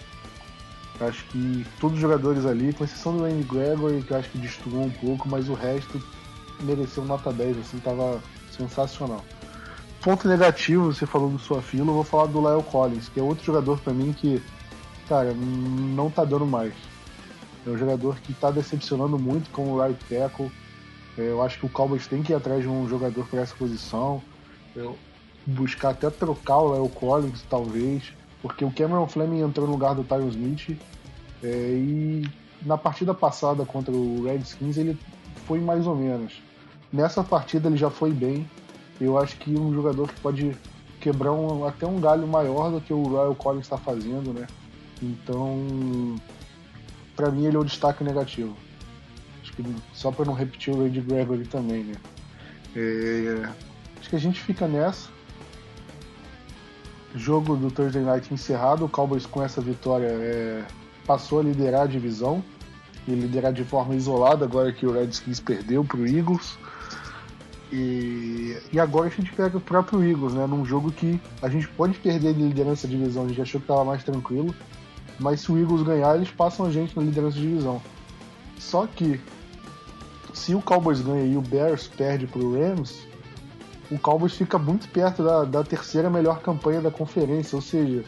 [1.01, 4.37] acho que todos os jogadores ali, com exceção do Randy Gregory, que eu acho que
[4.37, 6.01] destruiu um pouco, mas o resto
[6.61, 9.23] mereceu nota 10, assim, tava sensacional.
[10.01, 13.23] Ponto negativo, você falou do sua fila, eu vou falar do Lyle Collins, que é
[13.23, 14.41] outro jogador para mim que,
[15.09, 16.73] cara, não tá dando mais.
[17.67, 20.49] É um jogador que tá decepcionando muito com o right tackle.
[21.17, 23.53] É, eu acho que o Cowboys tem que ir atrás de um jogador para essa
[23.53, 24.23] posição.
[24.73, 24.97] Eu
[25.45, 30.03] buscar até trocar o Lyle Collins, talvez, porque o Cameron Fleming entrou no lugar do
[30.03, 30.79] Tyron Smith.
[31.43, 32.23] É, e
[32.61, 34.97] na partida passada contra o Redskins ele
[35.45, 36.41] foi mais ou menos.
[36.91, 38.49] Nessa partida ele já foi bem.
[38.99, 40.57] Eu acho que um jogador que pode
[40.99, 44.45] quebrar um, até um galho maior do que o Royal Collins está fazendo, né?
[45.01, 46.15] Então,
[47.15, 48.55] para mim ele é o destaque negativo.
[49.41, 51.95] Acho que só para não repetir o Randy Gregory também, né?
[52.75, 53.49] É,
[53.99, 55.09] acho que a gente fica nessa.
[57.15, 58.85] Jogo do Thursday Night encerrado.
[58.85, 60.63] O Cowboys com essa vitória é,
[61.07, 62.43] passou a liderar a divisão
[63.07, 66.57] e liderar de forma isolada agora que o Redskins perdeu para o Eagles.
[67.71, 70.47] E, e agora a gente pega o próprio Eagles, né?
[70.47, 73.65] Num jogo que a gente pode perder de liderança da divisão, a gente achou que
[73.65, 74.53] estava mais tranquilo,
[75.19, 77.81] mas se o Eagles ganhar, eles passam a gente na liderança da divisão.
[78.57, 79.19] Só que
[80.33, 83.07] se o Cowboys ganha e o Bears perde para o Rams,
[83.91, 88.03] o Cowboys fica muito perto da, da, terceira melhor campanha da conferência, ou seja,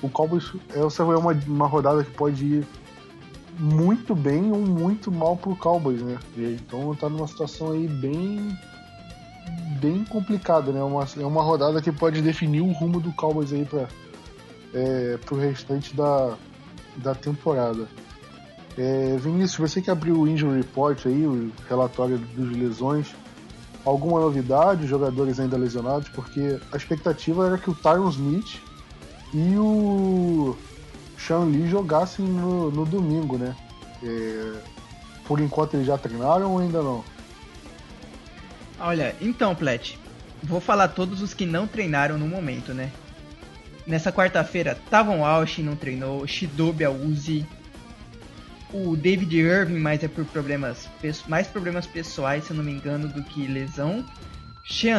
[0.00, 2.66] o Cowboys essa é uma, uma rodada que pode ir
[3.58, 6.18] muito bem ou muito mal pro Cowboys, né?
[6.36, 8.56] Então tá numa situação aí bem
[9.80, 10.82] bem complicado, né?
[10.82, 13.88] Uma, é uma rodada que pode definir o rumo do Cowboys aí para
[14.74, 16.34] é, pro restante da,
[16.96, 17.86] da temporada.
[18.76, 23.14] É, Vinícius, você que abriu o Injury Report aí, o relatório dos lesões,
[23.84, 26.08] alguma novidade, jogadores ainda lesionados?
[26.08, 28.60] Porque a expectativa era que o Tyron Smith
[29.34, 30.56] e o
[31.18, 33.54] Sean Lee jogassem no, no domingo, né?
[34.02, 34.54] É,
[35.26, 37.04] por enquanto eles já treinaram ou ainda não?
[38.84, 39.96] Olha, então, Plet,
[40.42, 42.90] vou falar todos os que não treinaram no momento, né?
[43.86, 47.46] Nessa quarta-feira, Tavon Walsh não treinou, Shidobi Uzi,
[48.72, 50.88] o David Irving, mas é por problemas
[51.28, 54.04] mais problemas pessoais, se eu não me engano, do que lesão.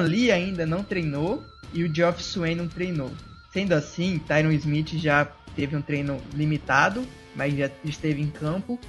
[0.06, 1.44] Lee ainda não treinou
[1.74, 3.12] e o Geoff Swain não treinou.
[3.52, 5.26] Sendo assim, Tyron Smith já
[5.58, 8.80] teve um treino limitado, mas já esteve em campo.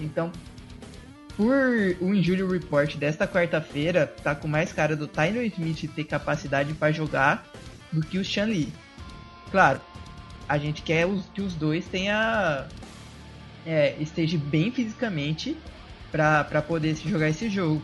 [0.00, 0.30] Então,
[1.38, 6.74] por o Injury Report desta quarta-feira, tá com mais cara do Tyron Smith ter capacidade
[6.74, 7.46] para jogar
[7.92, 8.72] do que o Sean Lee.
[9.52, 9.80] Claro,
[10.48, 12.66] a gente quer que os dois tenha
[13.64, 15.56] é, esteja bem fisicamente
[16.10, 17.80] para poder jogar esse jogo.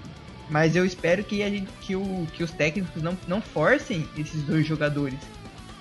[0.51, 4.43] Mas eu espero que, a gente, que, o, que os técnicos não, não forcem esses
[4.43, 5.19] dois jogadores.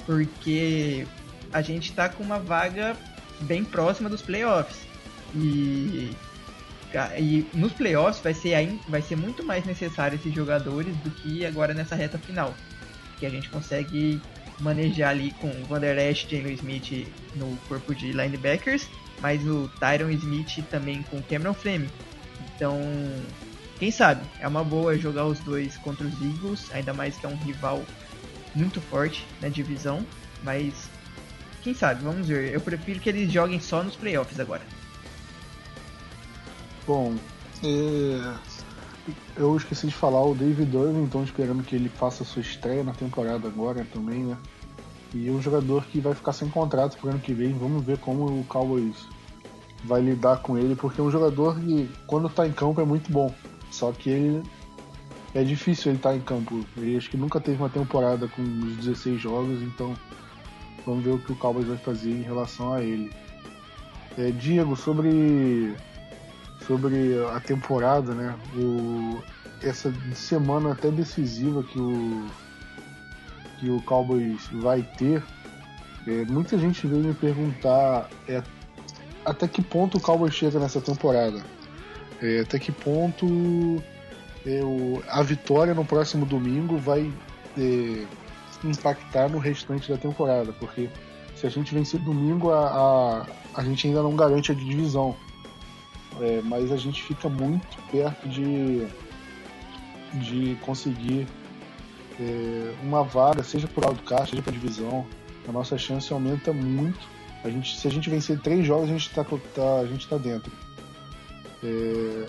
[0.05, 1.07] Porque
[1.51, 2.95] a gente está com uma vaga
[3.41, 4.77] bem próxima dos playoffs.
[5.35, 6.11] E,
[7.17, 11.73] e nos playoffs vai ser, vai ser muito mais necessário esses jogadores do que agora
[11.73, 12.53] nessa reta final.
[13.19, 14.21] Que a gente consegue
[14.59, 18.87] manejar ali com Van Der Esch, Jalen Smith no corpo de linebackers
[19.23, 21.89] mas o Tyron Smith também com Cameron Fleming.
[22.53, 22.77] Então,
[23.79, 27.29] quem sabe, é uma boa jogar os dois contra os Eagles, ainda mais que é
[27.29, 27.81] um rival
[28.53, 30.05] muito forte na divisão,
[30.43, 30.89] mas
[31.63, 32.53] quem sabe, vamos ver.
[32.53, 34.61] Eu prefiro que eles joguem só nos playoffs agora.
[36.85, 37.15] Bom,
[37.63, 38.33] é...
[39.37, 42.93] eu esqueci de falar o David Irving, então esperando que ele faça sua estreia na
[42.93, 44.37] temporada agora também, né?
[45.13, 47.53] E é um jogador que vai ficar sem contrato pro ano que vem.
[47.53, 49.07] Vamos ver como o Cowboys
[49.83, 53.11] vai lidar com ele, porque é um jogador que, quando tá em campo, é muito
[53.11, 53.33] bom.
[53.69, 54.43] Só que ele
[55.33, 56.65] é difícil ele estar tá em campo.
[56.75, 59.95] Ele acho que nunca teve uma temporada com os 16 jogos, então
[60.85, 63.11] vamos ver o que o Cowboys vai fazer em relação a ele.
[64.17, 65.75] É, Diego, sobre
[66.67, 66.95] sobre
[67.33, 68.35] a temporada, né?
[68.55, 69.21] O,
[69.61, 72.29] essa semana até decisiva que o
[73.59, 75.23] que o Cowboys vai ter,
[76.05, 78.43] é, muita gente veio me perguntar é,
[79.23, 81.41] até que ponto o Cowboys chega nessa temporada.
[82.21, 83.81] É, até que ponto
[84.45, 87.11] é, o, a vitória no próximo domingo vai
[87.57, 88.05] é,
[88.65, 90.51] impactar no restante da temporada.
[90.53, 90.89] Porque
[91.35, 92.67] se a gente vencer domingo, a,
[93.55, 95.15] a, a gente ainda não garante a divisão.
[96.21, 98.85] É, mas a gente fica muito perto de,
[100.13, 101.27] de conseguir
[102.19, 105.05] é, uma vaga, seja por autocar, seja por divisão,
[105.47, 106.99] a nossa chance aumenta muito.
[107.43, 110.17] A gente, se a gente vencer três jogos, a gente está tá, a gente tá
[110.17, 110.51] dentro.
[111.63, 112.27] É,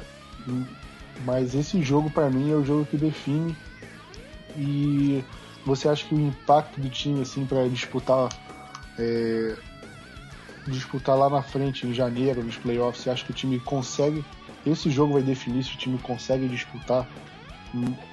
[1.24, 3.56] mas esse jogo, para mim, é o jogo que define.
[4.56, 5.24] E
[5.64, 8.28] você acha que o impacto do time, assim, para disputar.
[8.98, 9.56] É,
[10.66, 14.24] disputar lá na frente, em janeiro, nos playoffs, você acha que o time consegue.
[14.64, 17.06] Esse jogo vai definir se o time consegue disputar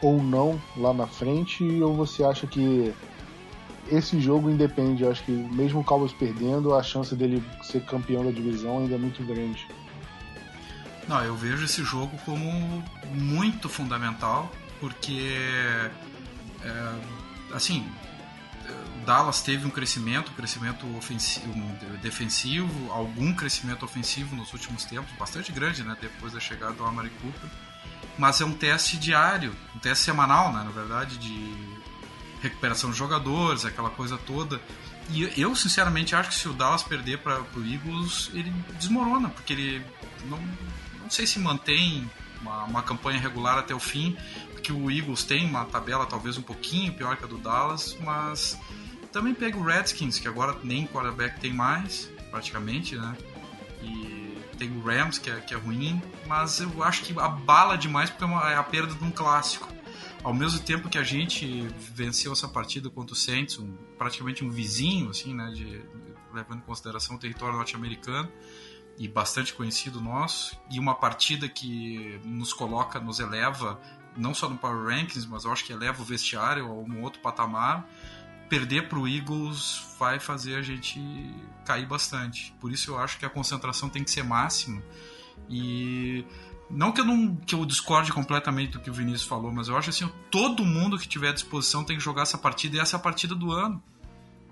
[0.02, 1.64] ou não lá na frente?
[1.82, 2.94] Ou você acha que
[3.90, 5.04] esse jogo independe?
[5.04, 8.96] Eu acho que mesmo o Cowboys perdendo, a chance dele ser campeão da divisão ainda
[8.96, 9.68] é muito grande.
[11.08, 12.84] Não, eu vejo esse jogo como
[13.14, 15.36] muito fundamental, porque
[16.64, 16.94] é,
[17.54, 17.86] assim,
[19.06, 21.54] Dallas teve um crescimento, um crescimento ofensivo,
[22.02, 27.10] defensivo, algum crescimento ofensivo nos últimos tempos, bastante grande, né, depois da chegada do Amari
[27.22, 27.50] Cooper
[28.18, 31.80] mas é um teste diário, um teste semanal, né, na verdade, de
[32.42, 34.62] recuperação de jogadores, aquela coisa toda.
[35.10, 39.54] E eu, sinceramente, acho que se o Dallas perder para o Eagles, ele desmorona, porque
[39.54, 39.86] ele
[40.26, 40.40] não,
[41.00, 42.10] não sei se mantém
[42.42, 44.16] uma, uma campanha regular até o fim,
[44.52, 48.58] porque o Eagles tem uma tabela talvez um pouquinho pior que a do Dallas, mas
[49.12, 53.18] também pega o Redskins, que agora nem quarterback tem mais, praticamente, né?
[53.82, 58.10] E tem o Rams, que é, que é ruim, mas eu acho que abala demais
[58.10, 59.68] porque é, uma, é a perda de um clássico.
[60.24, 64.52] Ao mesmo tempo que a gente venceu essa partida contra o Saints, um, praticamente um
[64.52, 65.84] vizinho, assim, né, de,
[66.32, 68.32] levando em consideração o território norte-americano,
[68.98, 73.82] e bastante conhecido nosso, e uma partida que nos coloca, nos eleva,
[74.16, 77.20] não só no Power Rankings, mas eu acho que eleva o vestiário a um outro
[77.20, 77.90] patamar
[78.52, 81.00] perder para o Eagles vai fazer a gente
[81.64, 82.54] cair bastante.
[82.60, 84.84] Por isso eu acho que a concentração tem que ser máxima.
[85.50, 86.26] E
[86.70, 89.78] não que eu não que eu discorde completamente do que o Vinícius falou, mas eu
[89.78, 92.98] acho assim, todo mundo que tiver à disposição tem que jogar essa partida e essa
[92.98, 93.82] é a partida do ano.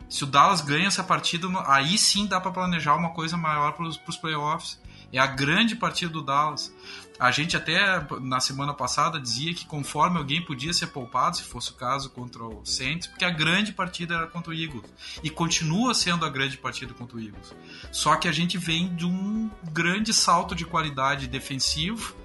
[0.08, 3.86] Se o Dallas ganha essa partida, aí sim dá para planejar uma coisa maior para
[3.86, 4.82] os playoffs.
[5.12, 6.74] É a grande partida do Dallas.
[7.20, 11.72] A gente até na semana passada dizia que conforme alguém podia ser poupado, se fosse
[11.72, 14.86] o caso contra o Saints, porque a grande partida era contra o Eagles.
[15.22, 17.54] E continua sendo a grande partida contra o Eagles.
[17.92, 22.16] Só que a gente vem de um grande salto de qualidade defensivo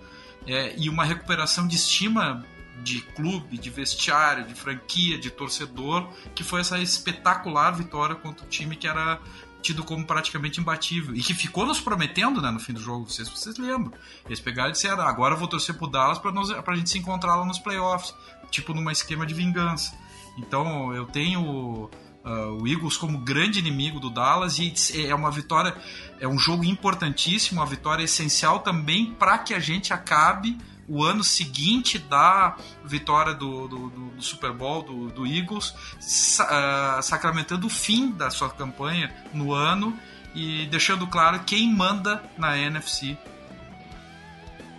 [0.47, 2.45] é, e uma recuperação de estima
[2.82, 8.49] de clube, de vestiário, de franquia, de torcedor, que foi essa espetacular vitória contra o
[8.49, 9.20] time que era
[9.65, 13.11] tido como praticamente imbatível e que ficou nos prometendo né, no fim do jogo.
[13.11, 13.93] Vocês, vocês lembram?
[14.27, 16.91] Eles pegaram e disseram: ah, agora eu vou torcer pro Dallas pra, nós, pra gente
[16.91, 18.15] se encontrar lá nos playoffs,
[18.51, 19.97] tipo numa esquema de vingança.
[20.39, 21.91] Então eu tenho.
[22.25, 24.73] Uh, o Eagles como grande inimigo do Dallas e
[25.07, 25.77] é uma vitória,
[26.19, 30.57] é um jogo importantíssimo, uma vitória essencial também para que a gente acabe
[30.89, 37.03] o ano seguinte da vitória do, do, do Super Bowl do, do Eagles, sa uh,
[37.03, 39.99] sacramentando o fim da sua campanha no ano
[40.35, 43.18] e deixando claro quem manda na NFC uh,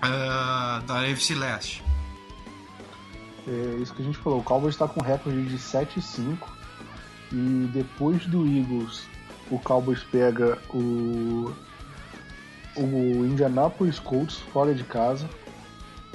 [0.01, 1.83] ah, da NFC Leste.
[3.47, 4.39] É isso que a gente falou.
[4.39, 6.57] O Cowboys está com recorde de 7 e 5
[7.31, 9.07] e depois do Eagles
[9.49, 11.53] o Cowboys pega o
[12.77, 15.29] o Indianapolis Colts fora de casa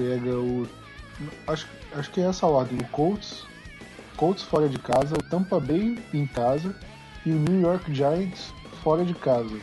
[0.00, 0.66] pega o.
[1.46, 2.78] Acho, acho que é essa ordem.
[2.78, 3.44] O Colts,
[4.16, 6.74] Colts fora de casa, o Tampa Bay em casa
[7.26, 9.60] e o New York Giants fora de casa.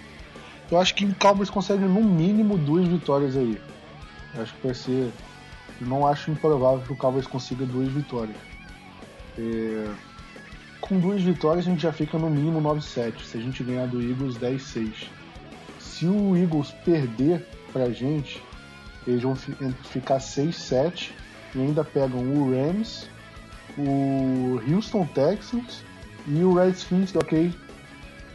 [0.70, 3.60] Eu acho que o Cowboys consegue no mínimo duas vitórias aí.
[4.36, 5.12] Eu acho que vai ser.
[5.82, 8.38] Não acho improvável que o Cowboys consiga duas vitórias.
[9.38, 9.90] É...
[10.82, 13.22] Com duas vitórias a gente já fica no mínimo 9-7.
[13.24, 15.08] Se a gente ganhar do Eagles 10-6.
[15.80, 18.42] Se o Eagles perder pra gente,
[19.08, 21.12] eles vão ficar 6-7
[21.56, 23.10] e ainda pegam o Rams,
[23.78, 25.84] o Houston Texans
[26.28, 27.54] e o Redskins, ok,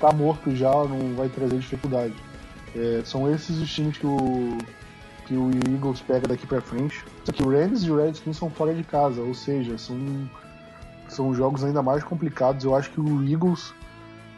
[0.01, 2.15] tá morto já, não vai trazer dificuldade.
[2.75, 4.57] É, são esses os times que o,
[5.27, 7.05] que o Eagles pega daqui para frente.
[7.25, 9.99] Só que o Rams e o Redskins são fora de casa, ou seja, são,
[11.07, 12.65] são jogos ainda mais complicados.
[12.65, 13.75] Eu acho que o Eagles,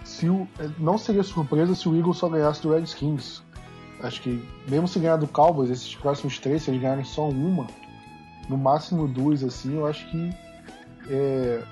[0.03, 0.49] se o,
[0.81, 3.41] não seria surpresa se o Eagles só ganhasse do Redskins.
[4.05, 7.67] Acho que, mesmo se ganhar do Cowboys, esses próximos três, se eles ganharem só uma,
[8.51, 10.31] no máximo duas, assim, eu acho que
[11.09, 11.63] é,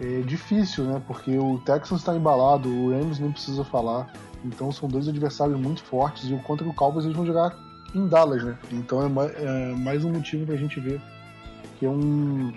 [0.00, 1.02] é difícil, né?
[1.08, 4.12] Porque o Texans está embalado, o Rams nem precisa falar.
[4.44, 7.58] Então são dois adversários muito fortes e o contra o Cowboys eles vão jogar
[7.94, 8.56] em Dallas, né?
[8.70, 11.00] Então é mais, é mais um motivo para a gente ver
[11.78, 12.52] que é um,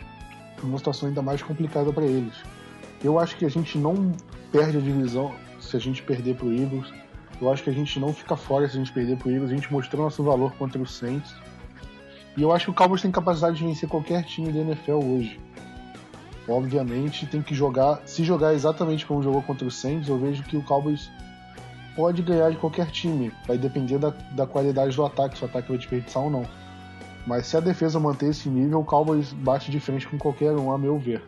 [0.61, 2.35] uma situação ainda mais complicada para eles.
[3.03, 4.11] Eu acho que a gente não
[4.51, 6.93] perde a divisão se a gente perder para o Eagles.
[7.41, 9.51] Eu acho que a gente não fica fora se a gente perder pro Eagles.
[9.51, 11.33] A gente mostrou nosso valor contra o Saints.
[12.35, 15.39] E eu acho que o Cowboys tem capacidade de vencer qualquer time da NFL hoje.
[16.47, 18.01] Obviamente tem que jogar.
[18.05, 21.09] Se jogar exatamente como jogou contra o Saints, eu vejo que o Cowboys
[21.95, 23.31] pode ganhar de qualquer time.
[23.47, 26.45] Vai depender da, da qualidade do ataque, se o ataque vai desperdiçar ou não.
[27.25, 30.71] Mas se a defesa manter esse nível, o Cowboys bate de frente com qualquer um,
[30.71, 31.23] a meu ver.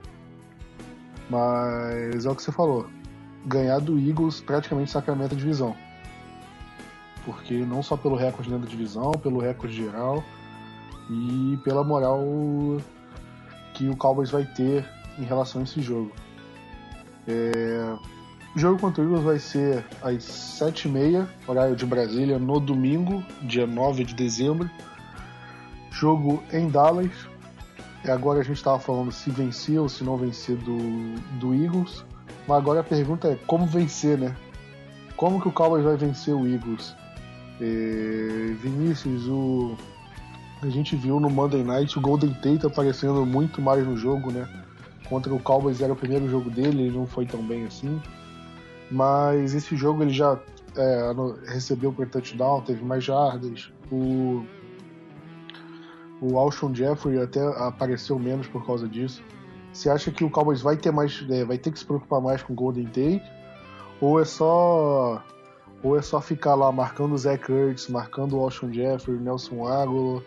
[1.29, 2.87] Mas é o que você falou.
[3.45, 5.84] Ganhar do Eagles praticamente sacramenta a divisão
[7.25, 10.23] porque não só pelo recorde dentro da divisão, pelo recorde geral
[11.09, 12.21] e pela moral
[13.73, 14.85] que o Cowboys vai ter
[15.17, 16.11] em relação a esse jogo.
[17.27, 17.95] É...
[18.55, 23.67] O jogo contra o Eagles vai ser às 7h30, horário de Brasília, no domingo, dia
[23.67, 24.69] 9 de dezembro.
[25.91, 27.11] Jogo em Dallas.
[28.05, 30.77] E agora a gente estava falando se vencer ou se não vencer do,
[31.37, 32.05] do Eagles.
[32.47, 34.33] Mas agora a pergunta é como vencer, né?
[35.17, 36.95] Como que o Cowboys vai vencer o Eagles?
[37.61, 39.75] É, Vinícius, o,
[40.61, 44.47] a gente viu no Monday Night o Golden Tate aparecendo muito mais no jogo, né?
[45.07, 48.01] Contra o Cowboys era o primeiro jogo dele, ele não foi tão bem assim.
[48.89, 50.39] Mas esse jogo ele já
[50.75, 51.11] é,
[51.47, 53.71] recebeu por touchdown, teve mais jardas.
[53.91, 54.43] O,
[56.21, 59.23] o Alshon Jeffrey até apareceu menos por causa disso.
[59.71, 62.41] Você acha que o Cowboys vai ter mais, é, vai ter que se preocupar mais
[62.41, 63.23] com o Golden Tate?
[64.01, 65.21] Ou é só
[65.85, 70.23] ou é só ficar lá marcando o Zach Ertz, marcando o Alshon Jeffrey, Nelson Aguilar,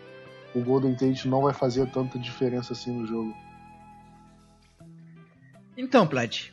[0.55, 3.35] o Golden Tate não vai fazer tanta diferença assim no jogo.
[5.75, 6.45] Então, Plat,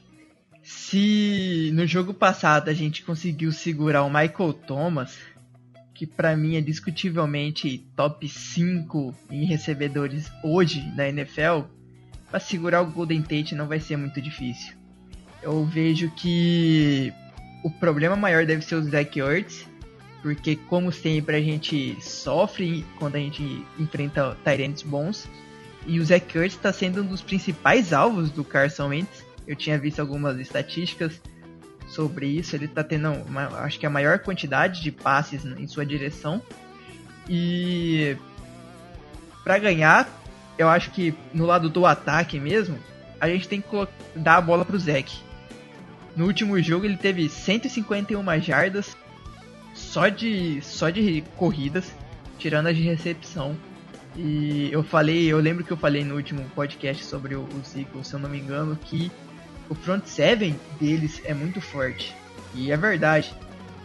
[0.60, 5.16] se no jogo passado a gente conseguiu segurar o Michael Thomas,
[5.94, 11.60] que para mim é discutivelmente top 5 em recebedores hoje na NFL,
[12.28, 14.74] para segurar o Golden Tate não vai ser muito difícil.
[15.40, 17.14] Eu vejo que
[17.66, 19.66] o problema maior deve ser o Zach Ertz,
[20.22, 25.28] porque como sempre a gente sofre quando a gente enfrenta Tyrants bons.
[25.84, 29.26] E o Zach Ertz está sendo um dos principais alvos do Carson Wentz.
[29.48, 31.20] Eu tinha visto algumas estatísticas.
[31.88, 32.54] sobre isso.
[32.54, 36.40] Ele tá tendo, uma, acho que a maior quantidade de passes em sua direção.
[37.28, 38.16] E
[39.42, 40.08] para ganhar,
[40.56, 42.78] eu acho que no lado do ataque mesmo,
[43.20, 45.26] a gente tem que dar a bola pro Zeke.
[46.16, 48.96] No último jogo ele teve 151 jardas
[49.74, 51.92] só de só de corridas,
[52.38, 53.56] tirando as de recepção.
[54.16, 58.02] E eu falei, eu lembro que eu falei no último podcast sobre o, o Zico,
[58.02, 59.12] se eu não me engano, que
[59.68, 62.14] o front seven deles é muito forte.
[62.54, 63.34] E é verdade.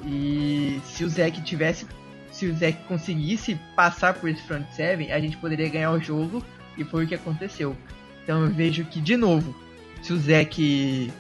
[0.05, 1.85] E se o Zeke tivesse,
[2.31, 6.43] se o Zeke conseguisse passar por esse front seven, a gente poderia ganhar o jogo
[6.77, 7.75] e foi o que aconteceu.
[8.23, 9.53] Então eu vejo que de novo,
[10.01, 11.11] se o Zeke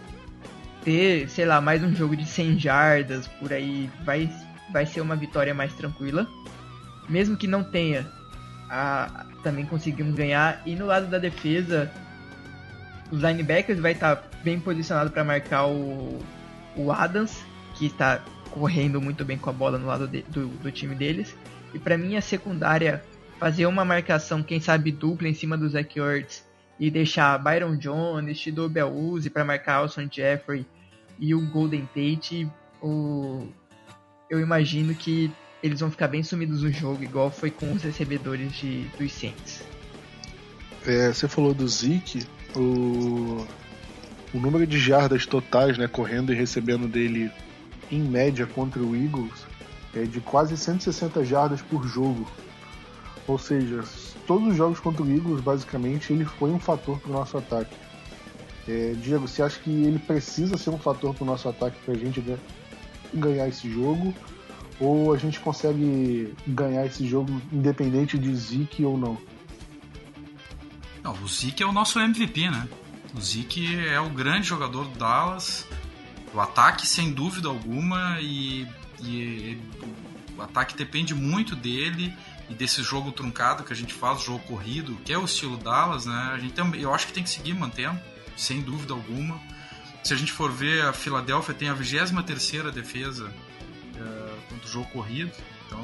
[0.83, 4.29] ter, sei lá, mais um jogo de 100 jardas por aí, vai
[4.71, 6.27] vai ser uma vitória mais tranquila.
[7.09, 8.09] Mesmo que não tenha
[8.69, 10.61] a, também conseguimos ganhar.
[10.65, 11.91] E no lado da defesa,
[13.11, 16.19] os linebackers vai estar tá bem posicionado para marcar o,
[16.75, 17.43] o Adams,
[17.75, 21.35] que está correndo muito bem com a bola no lado de, do, do time deles.
[21.73, 23.03] E para mim a secundária
[23.39, 26.45] fazer uma marcação, quem sabe dupla em cima do Zach Ertz
[26.81, 30.65] e deixar Byron Jones, Shido Beluzzi para marcar Alson Jeffrey
[31.19, 32.49] e o Golden Tate,
[32.81, 33.45] o...
[34.27, 38.53] eu imagino que eles vão ficar bem sumidos no jogo, igual foi com os recebedores
[38.53, 39.63] de, dos Saints.
[40.83, 42.25] É, você falou do Zeke,
[42.55, 43.45] o,
[44.33, 47.29] o número de jardas totais, né, correndo e recebendo dele
[47.91, 49.45] em média contra o Eagles
[49.93, 52.27] é de quase 160 jardas por jogo.
[53.27, 53.83] Ou seja,
[54.31, 57.75] todos os jogos contra o Eagles, basicamente, ele foi um fator para o nosso ataque.
[58.65, 61.93] É, Diego, você acha que ele precisa ser um fator para o nosso ataque para
[61.93, 62.23] a gente
[63.13, 64.15] ganhar esse jogo?
[64.79, 69.17] Ou a gente consegue ganhar esse jogo independente de Zeke ou não?
[71.03, 72.69] Não, o Zeke é o nosso MVP, né?
[73.13, 75.67] O Zeke é o grande jogador do Dallas.
[76.33, 78.65] O ataque, sem dúvida alguma, e,
[79.03, 79.57] e
[80.37, 82.13] o ataque depende muito dele
[82.51, 85.55] e desse jogo truncado que a gente faz, o jogo corrido, que é o estilo
[85.57, 86.31] Dallas, né?
[86.33, 87.97] A gente eu acho que tem que seguir mantendo,
[88.35, 89.39] sem dúvida alguma.
[90.03, 93.33] Se a gente for ver, a Filadélfia tem a 23 defesa
[94.61, 95.31] do jogo corrido.
[95.65, 95.81] Então,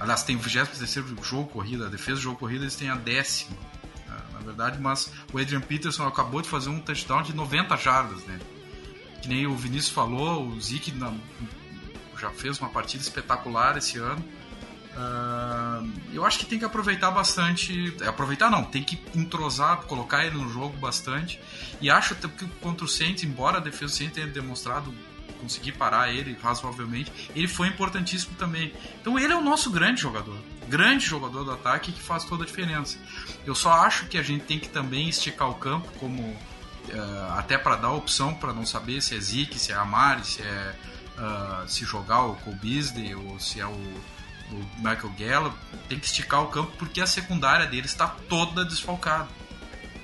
[0.00, 3.56] aliás, tem o 23 jogo corrido, a defesa do jogo corrido eles têm a décima,
[4.08, 8.24] né, na verdade, mas o Adrian Peterson acabou de fazer um touchdown de 90 jardas,
[8.24, 8.40] né?
[9.22, 10.92] Que nem o Vinícius falou, o Zeke
[12.18, 14.24] já fez uma partida espetacular esse ano.
[14.96, 17.94] Uh, eu acho que tem que aproveitar bastante.
[18.06, 21.40] Aproveitar não, tem que entrosar, colocar ele no jogo bastante.
[21.80, 24.92] E acho que contra o Saints, embora a defesa do Saints tenha demonstrado
[25.40, 28.72] conseguir parar ele razoavelmente, ele foi importantíssimo também.
[29.00, 30.36] Então ele é o nosso grande jogador,
[30.68, 32.98] grande jogador do ataque que faz toda a diferença.
[33.46, 37.56] Eu só acho que a gente tem que também esticar o campo como uh, até
[37.56, 40.76] para dar opção para não saber se é Zeke, se é Amari, se é
[41.18, 44.02] uh, se jogar o Cole Beasley ou se é o,
[44.52, 45.56] o Michael Gallup,
[45.88, 49.28] tem que esticar o campo porque a secundária dele está toda desfalcada.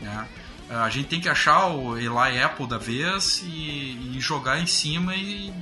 [0.01, 0.28] Né?
[0.68, 5.14] A gente tem que achar o Eli Apple da vez e, e jogar em cima
[5.14, 5.53] e,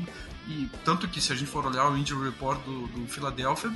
[0.49, 3.71] e, tanto que se a gente for olhar o injury report do, do Philadelphia,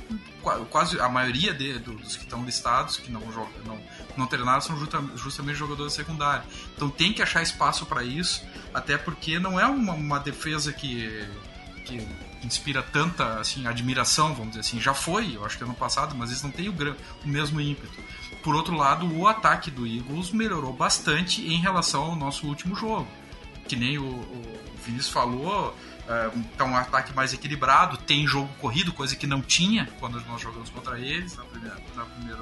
[0.69, 3.79] quase a maioria de, dos que estão listados, que não jogam, não,
[4.17, 4.77] não treinaram, são
[5.15, 6.45] justamente jogadores secundários.
[6.75, 8.43] Então tem que achar espaço para isso,
[8.73, 11.27] até porque não é uma, uma defesa que,
[11.85, 12.07] que
[12.43, 14.79] inspira tanta assim admiração, vamos dizer assim.
[14.79, 18.01] Já foi, eu acho que ano passado, mas eles não têm o, o mesmo ímpeto.
[18.43, 23.07] Por outro lado, o ataque do Eagles melhorou bastante em relação ao nosso último jogo.
[23.67, 25.75] Que nem o, o Vinícius falou,
[26.07, 30.41] é, tá um ataque mais equilibrado, tem jogo corrido, coisa que não tinha quando nós
[30.41, 32.41] jogamos contra eles na primeira, na primeira,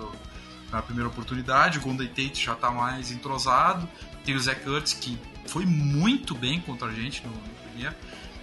[0.72, 1.80] na primeira oportunidade.
[1.80, 3.90] O Golden Tate já está mais entrosado.
[4.24, 5.18] Tem o Zach Ertz, que
[5.48, 7.96] foi muito bem contra a gente no, no primeiro.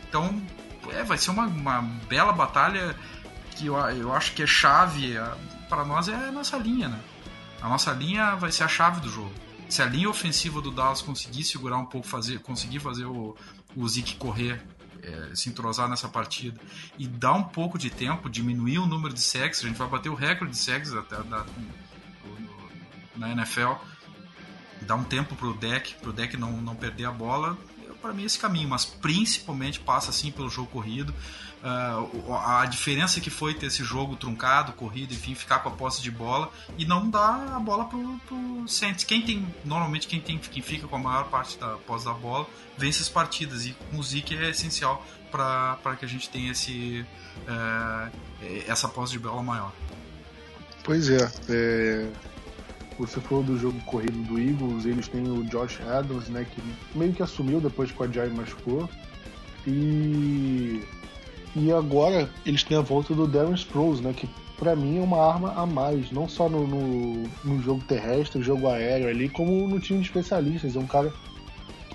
[0.08, 0.42] Então,
[0.92, 2.96] é, vai ser uma, uma bela batalha
[3.52, 5.34] que eu, eu acho que é chave é,
[5.68, 7.00] para nós é a nossa linha, né?
[7.60, 9.32] A nossa linha vai ser a chave do jogo.
[9.68, 13.34] Se a linha ofensiva do Dallas conseguir segurar um pouco, fazer, conseguir fazer o,
[13.74, 14.62] o Zeke correr,
[15.02, 16.60] é, se entrosar nessa partida
[16.98, 20.10] e dar um pouco de tempo, diminuir o número de sacks, a gente vai bater
[20.10, 21.46] o recorde de sacks da,
[23.16, 23.72] na NFL,
[24.82, 27.56] dar um tempo pro deck, pro deck não, não perder a bola,
[28.04, 31.14] para mim esse caminho, mas principalmente passa assim pelo jogo corrido.
[31.62, 36.02] Uh, a diferença que foi ter esse jogo truncado, corrido, enfim, ficar com a posse
[36.02, 39.04] de bola e não dar a bola pro, pro Saints.
[39.04, 42.46] Quem tem, normalmente quem tem, quem fica com a maior parte da posse da bola,
[42.76, 47.06] vence as partidas e com o Zeke é essencial para que a gente tenha esse,
[47.48, 48.12] uh,
[48.68, 49.72] essa posse de bola maior.
[50.84, 52.08] Pois é, é,
[52.98, 56.62] você falou do jogo corrido do Eagles, eles têm o Josh Adams, né, que
[56.96, 58.88] meio que assumiu depois que o Ajay machucou.
[59.66, 60.82] E
[61.56, 64.12] e agora eles têm a volta do Darren Sproles, né?
[64.12, 64.28] Que
[64.58, 68.68] para mim é uma arma a mais, não só no, no, no, jogo terrestre, jogo
[68.68, 70.74] aéreo ali, como no time de especialistas.
[70.74, 71.12] É um cara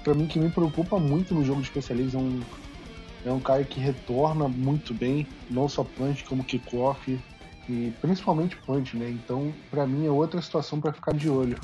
[0.04, 2.16] para mim que me preocupa muito no jogo de especialistas.
[2.16, 2.42] É um,
[3.26, 7.20] é um cara que retorna muito bem, não só punch, como kickoff
[7.70, 9.08] e principalmente punch, né?
[9.12, 11.60] Então, para mim é outra situação para ficar de olho.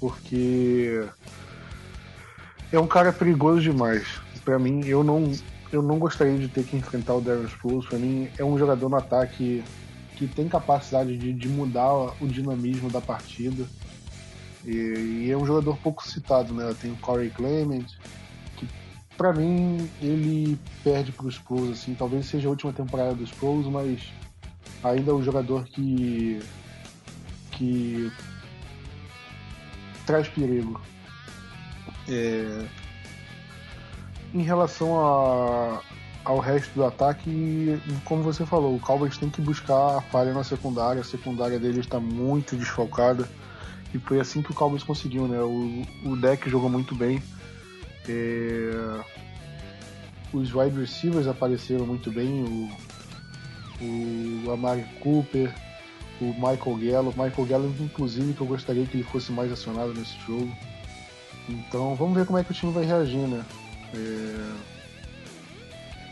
[0.00, 1.06] Porque
[2.72, 4.04] é um cara perigoso demais.
[4.44, 5.30] Para mim, eu não
[5.72, 7.86] eu não gostaria de ter que enfrentar o Darius Sproles.
[7.86, 9.62] Para mim, é um jogador no ataque
[10.16, 13.64] que tem capacidade de, de mudar o dinamismo da partida.
[14.64, 16.74] E, e, é um jogador pouco citado, né?
[16.80, 17.86] Tem o Corey Clement,
[19.16, 21.94] para mim ele perde para os Spurs, assim.
[21.94, 24.12] Talvez seja a última temporada dos Spurs, mas
[24.82, 26.40] ainda é um jogador que
[27.52, 28.12] que
[30.04, 30.80] traz perigo.
[32.08, 32.66] É,
[34.34, 35.80] em relação a,
[36.24, 40.44] ao resto do ataque, como você falou, o Cowboys tem que buscar a falha na
[40.44, 41.00] secundária.
[41.00, 43.28] A secundária dele está muito desfalcada.
[43.94, 45.40] E foi assim que o Cowboys conseguiu, né?
[45.40, 47.22] O, o deck jogou muito bem.
[48.08, 49.04] É...
[50.32, 52.42] Os wide receivers apareceram muito bem.
[53.80, 55.54] O, o Amari Cooper,
[56.20, 57.18] o Michael Gallup.
[57.18, 60.50] Michael Gallup, inclusive, que eu gostaria que ele fosse mais acionado nesse jogo.
[61.48, 63.44] Então vamos ver como é que o time vai reagir, né?
[63.94, 64.52] é,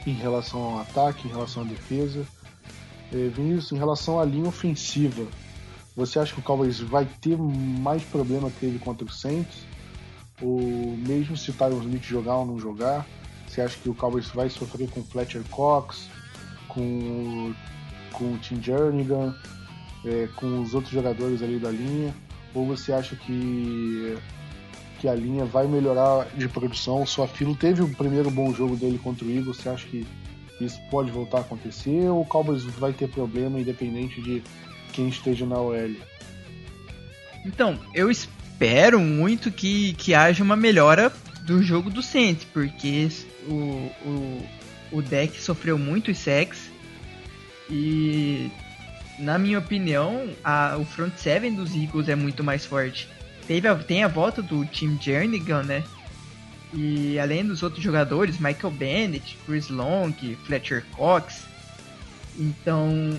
[0.07, 2.26] em relação ao ataque, em relação à defesa.
[3.12, 5.26] É, Vinícius, em relação à linha ofensiva,
[5.97, 9.66] você acha que o Cowboys vai ter mais problema que teve contra o Saints?
[10.41, 13.07] Ou mesmo se o Tyron Smith jogar ou não jogar,
[13.47, 16.09] você acha que o Cowboys vai sofrer com o Fletcher Cox,
[16.68, 17.55] com,
[18.12, 19.35] com o Tim Jernigan,
[20.05, 22.14] é, com os outros jogadores ali da linha?
[22.53, 24.16] Ou você acha que
[25.05, 27.03] que a linha vai melhorar de produção.
[27.03, 29.59] O Suafilo teve o primeiro bom jogo dele contra o Eagles.
[29.59, 30.07] Você acha que
[30.59, 32.09] isso pode voltar a acontecer?
[32.09, 34.43] Ou o Cowboys vai ter problema independente de
[34.95, 35.95] quem esteja na OL?
[37.45, 38.43] Então, eu espero
[39.01, 43.09] muito que, que haja uma melhora do jogo do Saints, porque
[43.47, 44.49] o, o,
[44.93, 46.71] o deck sofreu muitos sacks
[47.69, 48.51] e
[49.19, 53.09] na minha opinião, a, o front seven dos Eagles é muito mais forte.
[53.47, 55.85] Teve a, tem a volta do Tim Jernigan, né?
[56.73, 60.13] E além dos outros jogadores, Michael Bennett, Chris Long,
[60.45, 61.45] Fletcher Cox.
[62.37, 63.17] Então,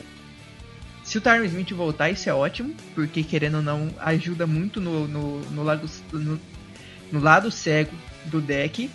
[1.06, 5.08] se o Tyron Smith voltar, isso é ótimo, porque querendo ou não, ajuda muito no,
[5.08, 6.40] no, no, lado, no,
[7.12, 7.96] no lado cego
[8.26, 8.90] do deck.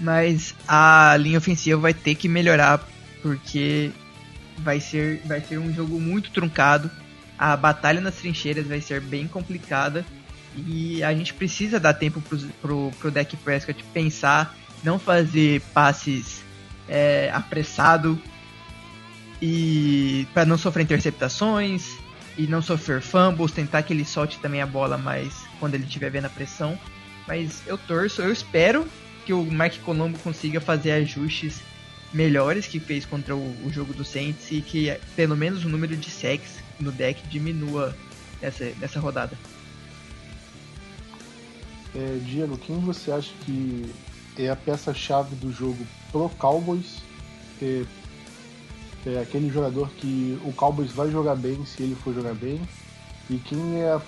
[0.00, 2.88] Mas a linha ofensiva vai ter que melhorar,
[3.20, 3.92] porque
[4.58, 6.90] vai ser, vai ser um jogo muito truncado.
[7.38, 10.06] A batalha nas trincheiras vai ser bem complicada.
[10.66, 16.42] E a gente precisa dar tempo pro, pro, pro deck Prescott pensar, não fazer passes
[16.88, 18.18] é, apressado
[19.42, 21.98] e para não sofrer interceptações
[22.38, 26.10] e não sofrer fumbles, tentar que ele solte também a bola mais quando ele estiver
[26.10, 26.78] vendo a pressão.
[27.26, 28.86] Mas eu torço, eu espero
[29.26, 31.60] que o Mike Colombo consiga fazer ajustes
[32.12, 35.96] melhores que fez contra o, o jogo do Saints e que pelo menos o número
[35.96, 37.96] de sacks no deck diminua
[38.40, 39.36] nessa, nessa rodada.
[41.94, 43.90] É, Diego, quem você acha que
[44.38, 47.02] é a peça-chave do jogo pro Cowboys?
[47.60, 47.84] É,
[49.06, 52.60] é, aquele jogador que o Cowboys vai jogar bem se ele for jogar bem?
[53.30, 54.00] E quem é a,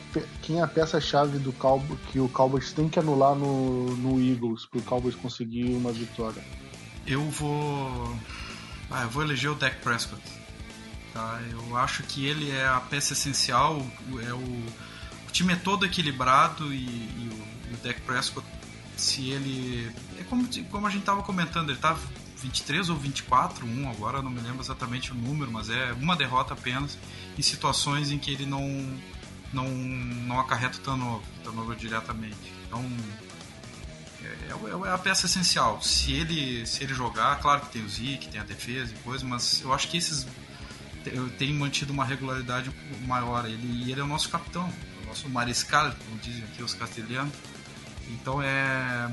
[0.42, 4.66] quem é a peça-chave do Cowboys que o Cowboys tem que anular no, no Eagles
[4.66, 6.42] para o Cowboys conseguir uma vitória?
[7.06, 8.16] Eu vou.
[8.90, 10.22] Ah, eu vou eleger o Dak Prescott.
[11.12, 11.40] Tá?
[11.50, 13.84] Eu acho que ele é a peça essencial.
[14.26, 17.30] É o, o time é todo equilibrado e, e
[17.72, 18.46] o Dak Prescott,
[18.96, 19.90] se ele.
[20.18, 21.96] É como, como a gente estava comentando, ele tá
[22.44, 26.52] 23 ou 24, 1 agora, não me lembro exatamente o número, mas é uma derrota
[26.52, 26.98] apenas
[27.38, 28.68] em situações em que ele não,
[29.52, 32.52] não, não acarreta o turnover, turnover diretamente.
[32.66, 32.84] Então,
[34.22, 35.80] é, é, é, a peça essencial.
[35.80, 39.24] Se ele, se ele jogar, claro que tem o Zeke, tem a defesa e coisa,
[39.24, 40.26] mas eu acho que esses
[41.38, 42.70] tem mantido uma regularidade
[43.06, 43.46] maior.
[43.46, 44.70] Ele, ele é o nosso capitão,
[45.02, 47.34] o nosso mariscal, como dizem aqui os castelhanos.
[48.08, 49.10] Então é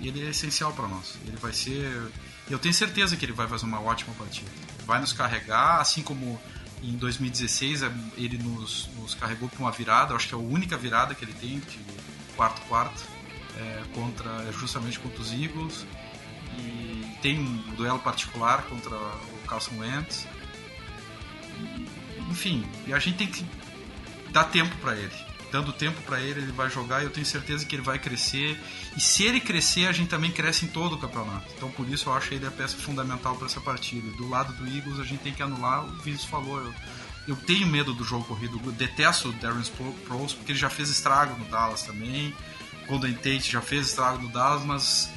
[0.00, 1.16] ele é essencial para nós.
[1.26, 2.10] Ele vai ser,
[2.50, 4.50] eu tenho certeza que ele vai fazer uma ótima partida.
[4.84, 6.40] Vai nos carregar, assim como
[6.82, 10.14] em 2016 é, ele nos, nos carregou para uma virada.
[10.14, 11.80] Acho que é a única virada que ele tem de
[12.36, 13.04] quarto quarto
[13.56, 15.86] é, contra é justamente contra os Eagles
[16.58, 20.26] e tem um duelo particular contra o Carson Wentz.
[22.30, 23.46] enfim, e a gente tem que
[24.32, 27.66] dar tempo para ele dando tempo para ele, ele vai jogar e eu tenho certeza
[27.66, 28.58] que ele vai crescer.
[28.96, 31.46] E se ele crescer, a gente também cresce em todo o campeonato.
[31.54, 34.10] Então por isso eu acho ele a peça fundamental para essa partida.
[34.16, 36.74] Do lado do Eagles, a gente tem que anular, o Vinícius falou, eu,
[37.28, 40.88] eu tenho medo do jogo corrido, eu detesto o Darren Sproles, porque ele já fez
[40.88, 42.34] estrago no Dallas também.
[42.88, 45.10] Golden Tate já fez estrago no Dallas, mas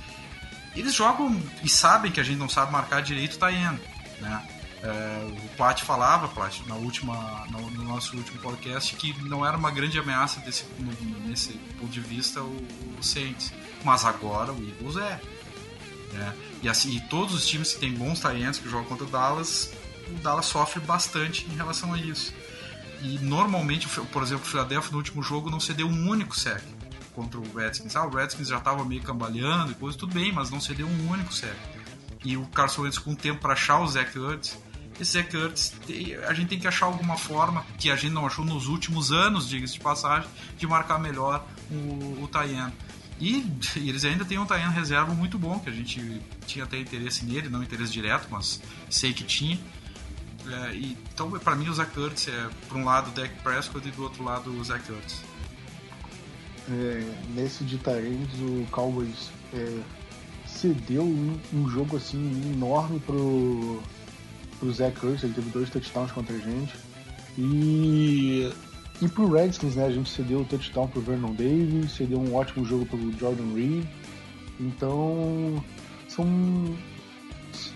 [0.75, 3.79] eles jogam e sabem que a gente não sabe marcar direito, tá indo,
[4.19, 4.54] né?
[4.85, 9.57] É, o Plat falava, Plat, na última, no, no, nosso último podcast, que não era
[9.57, 10.63] uma grande ameaça desse,
[11.25, 12.67] nesse ponto de vista o,
[12.99, 13.51] o Saints.
[13.83, 15.19] Mas agora o Eagles é.
[16.13, 16.35] Né?
[16.61, 19.73] E, assim, e todos os times que têm bons talentos que jogam contra o Dallas,
[20.07, 22.31] o Dallas sofre bastante em relação a isso.
[23.01, 26.61] E normalmente, por exemplo, o Philadelphia no último jogo não cedeu um único sec
[27.15, 27.95] contra o Redskins.
[27.95, 31.09] Ah, o Redskins já estava meio cambaleando e coisa, tudo bem, mas não cedeu um
[31.09, 31.55] único sec.
[32.23, 34.57] E o Carson Wentz com tempo para achar o Zach Ertz,
[34.99, 35.29] esse Zach
[36.27, 39.47] a gente tem que achar alguma forma que a gente não achou nos últimos anos,
[39.47, 42.29] diga-se de passagem, de marcar melhor o, o.
[43.19, 43.45] E,
[43.77, 47.49] eles ainda têm um Tayen reserva muito bom, que a gente tinha até interesse nele,
[47.49, 49.59] não interesse direto, mas sei que tinha.
[50.47, 53.91] É, então, para mim, o Zach Ertz é, por um lado, o Dak Prescott e
[53.91, 55.23] do outro lado, o Zach Ertz.
[56.69, 59.79] É, nesse de Tyrants, o Cowboys é,
[60.47, 63.81] cedeu um, um, jogo assim enorme pro,
[64.59, 66.73] pro Zach Ertz, ele teve dois touchdowns contra a gente.
[67.37, 68.51] E,
[69.01, 72.65] e pro Redskins, né, a gente cedeu o touchdown pro Vernon Davis, cedeu um ótimo
[72.65, 73.85] jogo pro Jordan Reed.
[74.59, 75.63] Então,
[76.07, 76.25] são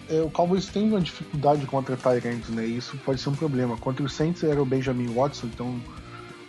[0.09, 2.65] é, o Cowboys tem uma dificuldade contra Tyrants, né?
[2.65, 3.77] Isso pode ser um problema.
[3.77, 5.79] Contra o Saints era o Benjamin Watson, então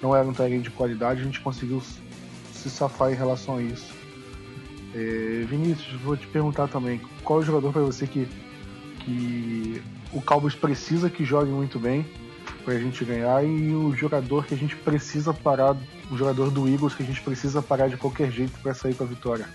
[0.02, 1.82] não era um Tyrant de qualidade, a gente conseguiu
[2.52, 3.92] se safar em relação a isso.
[4.94, 8.26] É, Vinícius, vou te perguntar também, qual é o jogador para você que,
[9.00, 12.06] que o Cowboys precisa que jogue muito bem
[12.64, 15.76] para a gente ganhar e o jogador que a gente precisa parar,
[16.10, 19.04] o jogador do Eagles que a gente precisa parar de qualquer jeito para sair com
[19.04, 19.48] a vitória?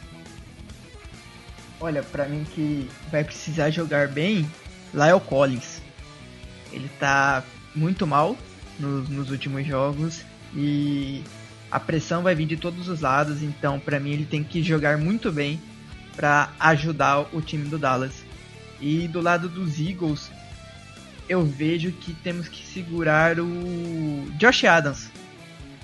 [1.79, 4.49] Olha, para mim que vai precisar jogar bem,
[4.93, 5.81] lá é o Collins.
[6.71, 7.43] Ele tá
[7.75, 8.35] muito mal
[8.79, 10.21] nos, nos últimos jogos
[10.55, 11.21] e
[11.69, 14.97] a pressão vai vir de todos os lados, então para mim ele tem que jogar
[14.97, 15.59] muito bem
[16.15, 18.23] para ajudar o time do Dallas.
[18.79, 20.29] E do lado dos Eagles,
[21.27, 25.09] eu vejo que temos que segurar o Josh Adams.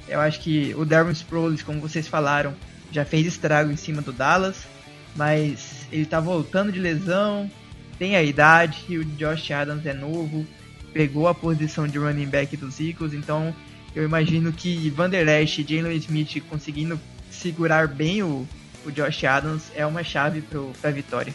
[0.08, 2.54] Eu acho que o Darren Sproles, como vocês falaram,
[2.92, 4.68] já fez estrago em cima do Dallas,
[5.16, 7.50] mas ele tá voltando de lesão,
[7.98, 10.46] tem a idade e o Josh Adams é novo,
[10.94, 13.56] pegou a posição de running back dos Eagles, então
[13.96, 18.48] eu imagino que Van Der Esch e Jalen Smith conseguindo segurar bem o,
[18.86, 21.34] o Josh Adams é uma chave para a vitória.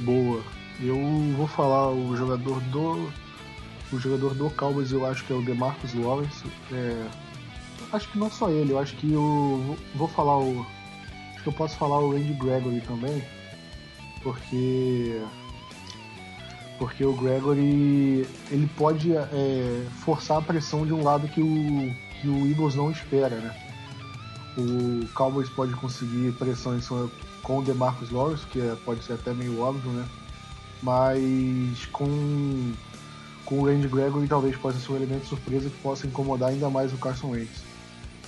[0.00, 0.57] Boa.
[0.80, 0.96] Eu
[1.36, 3.10] vou falar o jogador do
[3.90, 6.44] o jogador do Cowboys eu acho que é o DeMarcus Lawrence.
[6.70, 7.06] É,
[7.92, 10.64] acho que não só ele, eu acho que eu vou falar o
[11.34, 13.22] acho que eu posso falar o Randy Gregory também,
[14.22, 15.20] porque
[16.78, 22.28] porque o Gregory ele pode é, forçar a pressão de um lado que o, que
[22.28, 23.54] o Eagles não espera, né?
[24.56, 27.10] O Cowboys pode conseguir pressão em cima
[27.42, 30.06] com o DeMarcus Lawrence, que é, pode ser até meio óbvio, né?
[30.82, 32.72] Mas com,
[33.44, 36.92] com o Randy Gregory talvez possa ser um elemento surpresa que possa incomodar ainda mais
[36.92, 37.62] o Carson Wentz.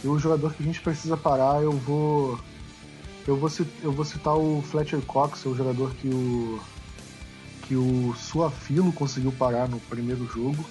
[0.02, 2.38] E o jogador que a gente precisa parar, eu vou
[3.26, 3.50] eu vou,
[3.82, 6.60] eu vou citar o Fletcher Cox, o jogador que o
[7.70, 10.66] que o Suafilo conseguiu parar no primeiro jogo.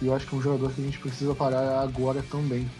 [0.00, 2.70] E eu acho que é um jogador que a gente precisa parar agora também.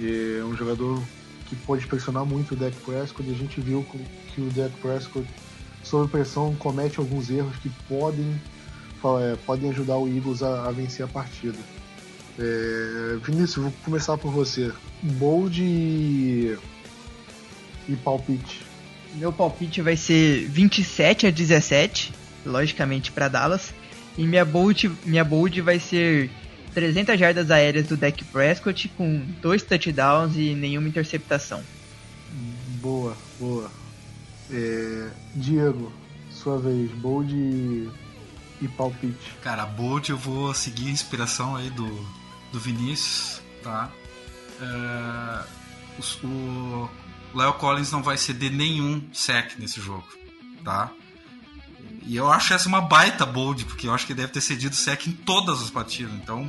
[0.00, 1.00] É um jogador
[1.46, 3.28] que pode pressionar muito o Dak Prescott.
[3.28, 3.86] E a gente viu
[4.34, 5.24] que o Dak Prescott,
[5.82, 8.40] sob pressão, comete alguns erros que podem,
[9.20, 11.58] é, podem ajudar o Eagles a, a vencer a partida.
[12.38, 14.72] É, Vinícius, vou começar por você.
[15.02, 16.56] Bold e,
[17.88, 18.62] e palpite.
[19.14, 22.12] Meu palpite vai ser 27 a 17
[22.44, 23.74] logicamente para Dallas.
[24.16, 26.30] E minha bold, minha bold vai ser
[26.74, 31.62] 300 jardas aéreas do Dak Prescott com dois touchdowns e nenhuma interceptação.
[32.80, 33.70] Boa, boa.
[34.52, 35.90] É, Diego,
[36.30, 37.88] sua vez, bold e,
[38.60, 39.34] e palpite.
[39.42, 41.88] Cara, bold eu vou seguir a inspiração aí do,
[42.52, 43.90] do Vinícius, tá?
[44.60, 45.44] É,
[45.98, 46.88] o,
[47.34, 50.06] o Collins não vai ceder nenhum sec nesse jogo,
[50.62, 50.90] tá?
[52.04, 55.06] E eu acho essa uma baita bold, porque eu acho que deve ter cedido sec
[55.06, 56.12] em todas as partidas.
[56.14, 56.46] Então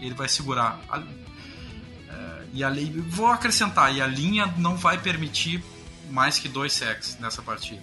[0.00, 0.80] ele vai segurar.
[0.88, 2.70] A, é, e a
[3.08, 5.62] vou acrescentar, e a linha não vai permitir
[6.10, 7.82] mais que dois secs nessa partida.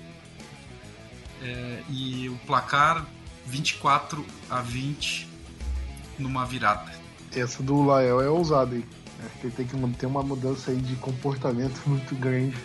[1.41, 3.05] É, e o placar
[3.45, 5.27] 24 a 20
[6.17, 6.91] numa virada.
[7.35, 8.85] essa do Lael é ousada, hein?
[9.25, 12.55] Acho que ele tem que ter uma mudança aí de comportamento muito grande.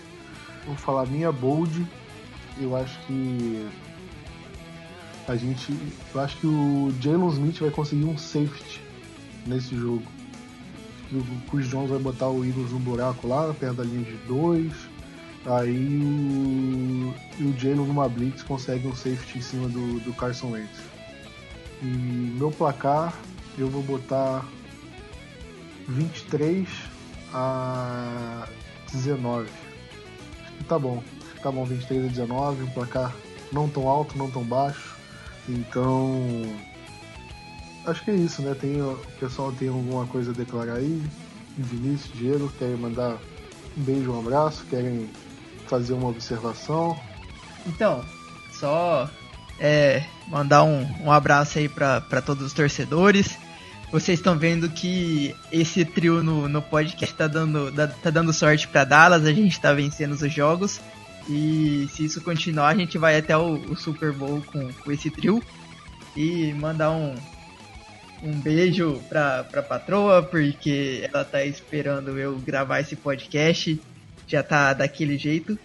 [0.67, 1.87] Vou falar minha bold.
[2.59, 3.69] Eu acho que
[5.27, 5.75] a gente.
[6.15, 8.81] Eu acho que o Jalen Smith vai conseguir um safety
[9.47, 10.05] nesse jogo.
[11.13, 14.73] O Chris Jones vai botar o Eagles no buraco lá, perto da linha de dois.
[15.47, 20.81] Aí o, o Jalen numa blitz consegue um safety em cima do, do Carson Wentz.
[21.83, 23.15] E meu placar
[23.57, 24.45] eu vou botar
[25.89, 26.69] 23
[27.33, 28.47] a
[28.93, 29.49] 19.
[30.43, 31.03] Acho que tá bom.
[31.43, 33.17] Tá bom 23 a 19, um placar
[33.51, 34.95] não tão alto, não tão baixo.
[35.49, 36.43] Então
[37.87, 38.55] acho que é isso, né?
[38.55, 41.03] Tem, o pessoal tem alguma coisa a declarar aí?
[41.57, 43.19] Vinícius, Diego, querem mandar
[43.77, 45.09] um beijo, um abraço, querem
[45.71, 46.99] fazer uma observação?
[47.65, 48.05] Então,
[48.53, 49.09] só
[49.59, 53.39] é, mandar um, um abraço aí para todos os torcedores.
[53.93, 58.85] Vocês estão vendo que esse trio no, no podcast tá dando, tá dando sorte para
[58.85, 60.81] Dallas, a gente tá vencendo os jogos.
[61.29, 65.11] E se isso continuar, a gente vai até o, o Super Bowl com, com esse
[65.11, 65.43] trio.
[66.17, 67.15] E mandar um,
[68.23, 73.81] um beijo pra, pra patroa, porque ela tá esperando eu gravar esse podcast.
[74.31, 75.59] Já tá daquele jeito,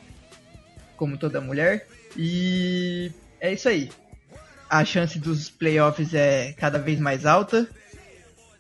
[0.98, 1.88] como toda mulher.
[2.18, 3.92] E é isso aí.
[4.68, 7.70] A chance dos playoffs é cada vez mais alta.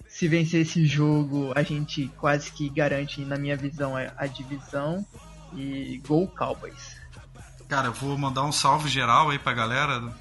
[0.07, 5.03] Se vencer esse jogo, a gente quase que garante, na minha visão, a divisão.
[5.53, 6.97] E Gol Cowboys.
[7.67, 10.13] Cara, eu vou mandar um salve geral aí pra galera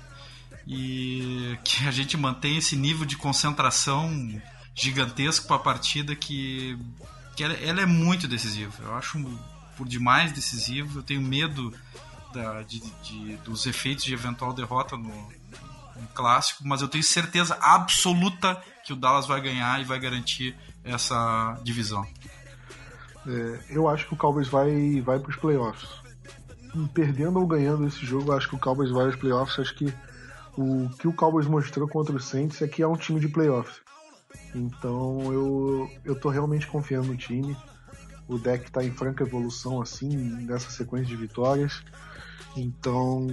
[0.66, 4.40] e que a gente mantenha esse nível de concentração
[4.74, 6.78] gigantesco para a partida que,
[7.36, 8.72] que ela, ela, é muito decisiva.
[8.82, 9.18] Eu acho
[9.76, 10.98] por demais decisivo.
[10.98, 11.72] Eu tenho medo
[12.32, 17.56] da, de, de, dos efeitos de eventual derrota no, no, clássico, mas eu tenho certeza
[17.60, 22.06] absoluta que o Dallas vai ganhar e vai garantir essa divisão.
[23.26, 25.88] É, eu acho que o Cowboys vai, vai para os playoffs.
[26.92, 29.58] Perdendo ou ganhando esse jogo, acho que o Cowboys vai aos playoffs.
[29.58, 29.94] Acho que
[30.56, 33.80] o que o Cowboys mostrou contra o Saints é que é um time de playoffs.
[34.54, 37.56] Então eu, eu tô realmente confiando no time.
[38.26, 41.82] O deck tá em franca evolução assim, nessa sequência de vitórias.
[42.56, 43.26] Então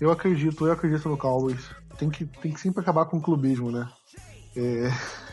[0.00, 1.64] eu acredito, eu acredito no Cowboys.
[1.98, 3.88] Tem que, tem que sempre acabar com o clubismo, né?
[4.56, 4.90] É...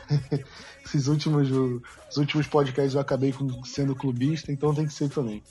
[0.85, 3.33] Esses últimos, os últimos podcasts eu acabei
[3.65, 5.41] sendo clubista, então tem que ser também.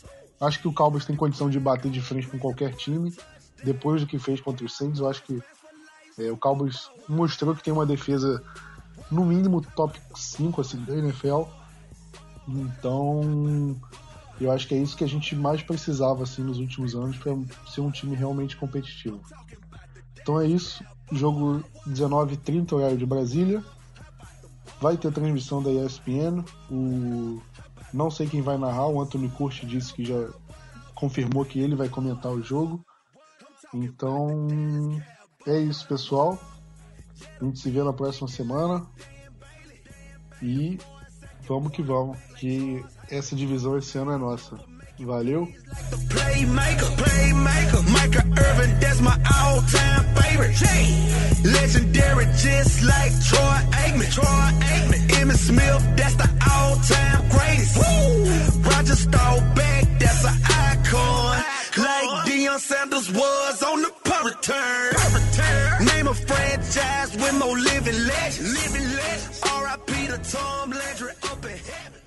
[0.41, 3.14] Acho que o Cowboys tem condição de bater de frente com qualquer time
[3.62, 5.43] depois do que fez contra o Saints, eu acho que
[6.18, 8.43] é, o Cowboys mostrou que tem uma defesa
[9.11, 11.43] no mínimo top 5 assim, da NFL.
[12.59, 13.76] Então,
[14.40, 17.36] eu acho que é isso que a gente mais precisava assim nos últimos anos para
[17.70, 19.20] ser um time realmente competitivo.
[20.20, 20.84] Então é isso.
[21.12, 23.62] Jogo 19h30, horário de Brasília.
[24.80, 26.42] Vai ter transmissão da ESPN.
[26.70, 27.40] O...
[27.92, 28.86] Não sei quem vai narrar.
[28.88, 30.28] O Anthony Curti disse que já
[30.94, 32.84] confirmou que ele vai comentar o jogo.
[33.74, 34.48] Então,
[35.46, 36.38] é isso, pessoal.
[37.40, 38.86] A gente se vê na próxima semana.
[40.42, 40.78] E
[41.51, 42.80] vamos que vamos, que
[43.11, 44.57] essa divisão esse ano é nossa.
[45.01, 45.48] Valeu.
[46.11, 50.55] Playmaker, playmaker, Micah Irvin, that's my all-time favorite.
[51.42, 54.12] Legendary, just like Troy Aikman.
[54.12, 57.76] Troy Aikman, Emmitt Smith, that's the all-time greatest.
[57.78, 58.70] Woo!
[58.70, 61.44] Roger Staubach, that's an icon.
[61.78, 65.86] Like Deion Sanders was on the punt return.
[65.86, 68.53] Name a franchise with more living legends.
[68.53, 69.39] Living legends.
[70.11, 71.99] the Tom Landry up in heaven.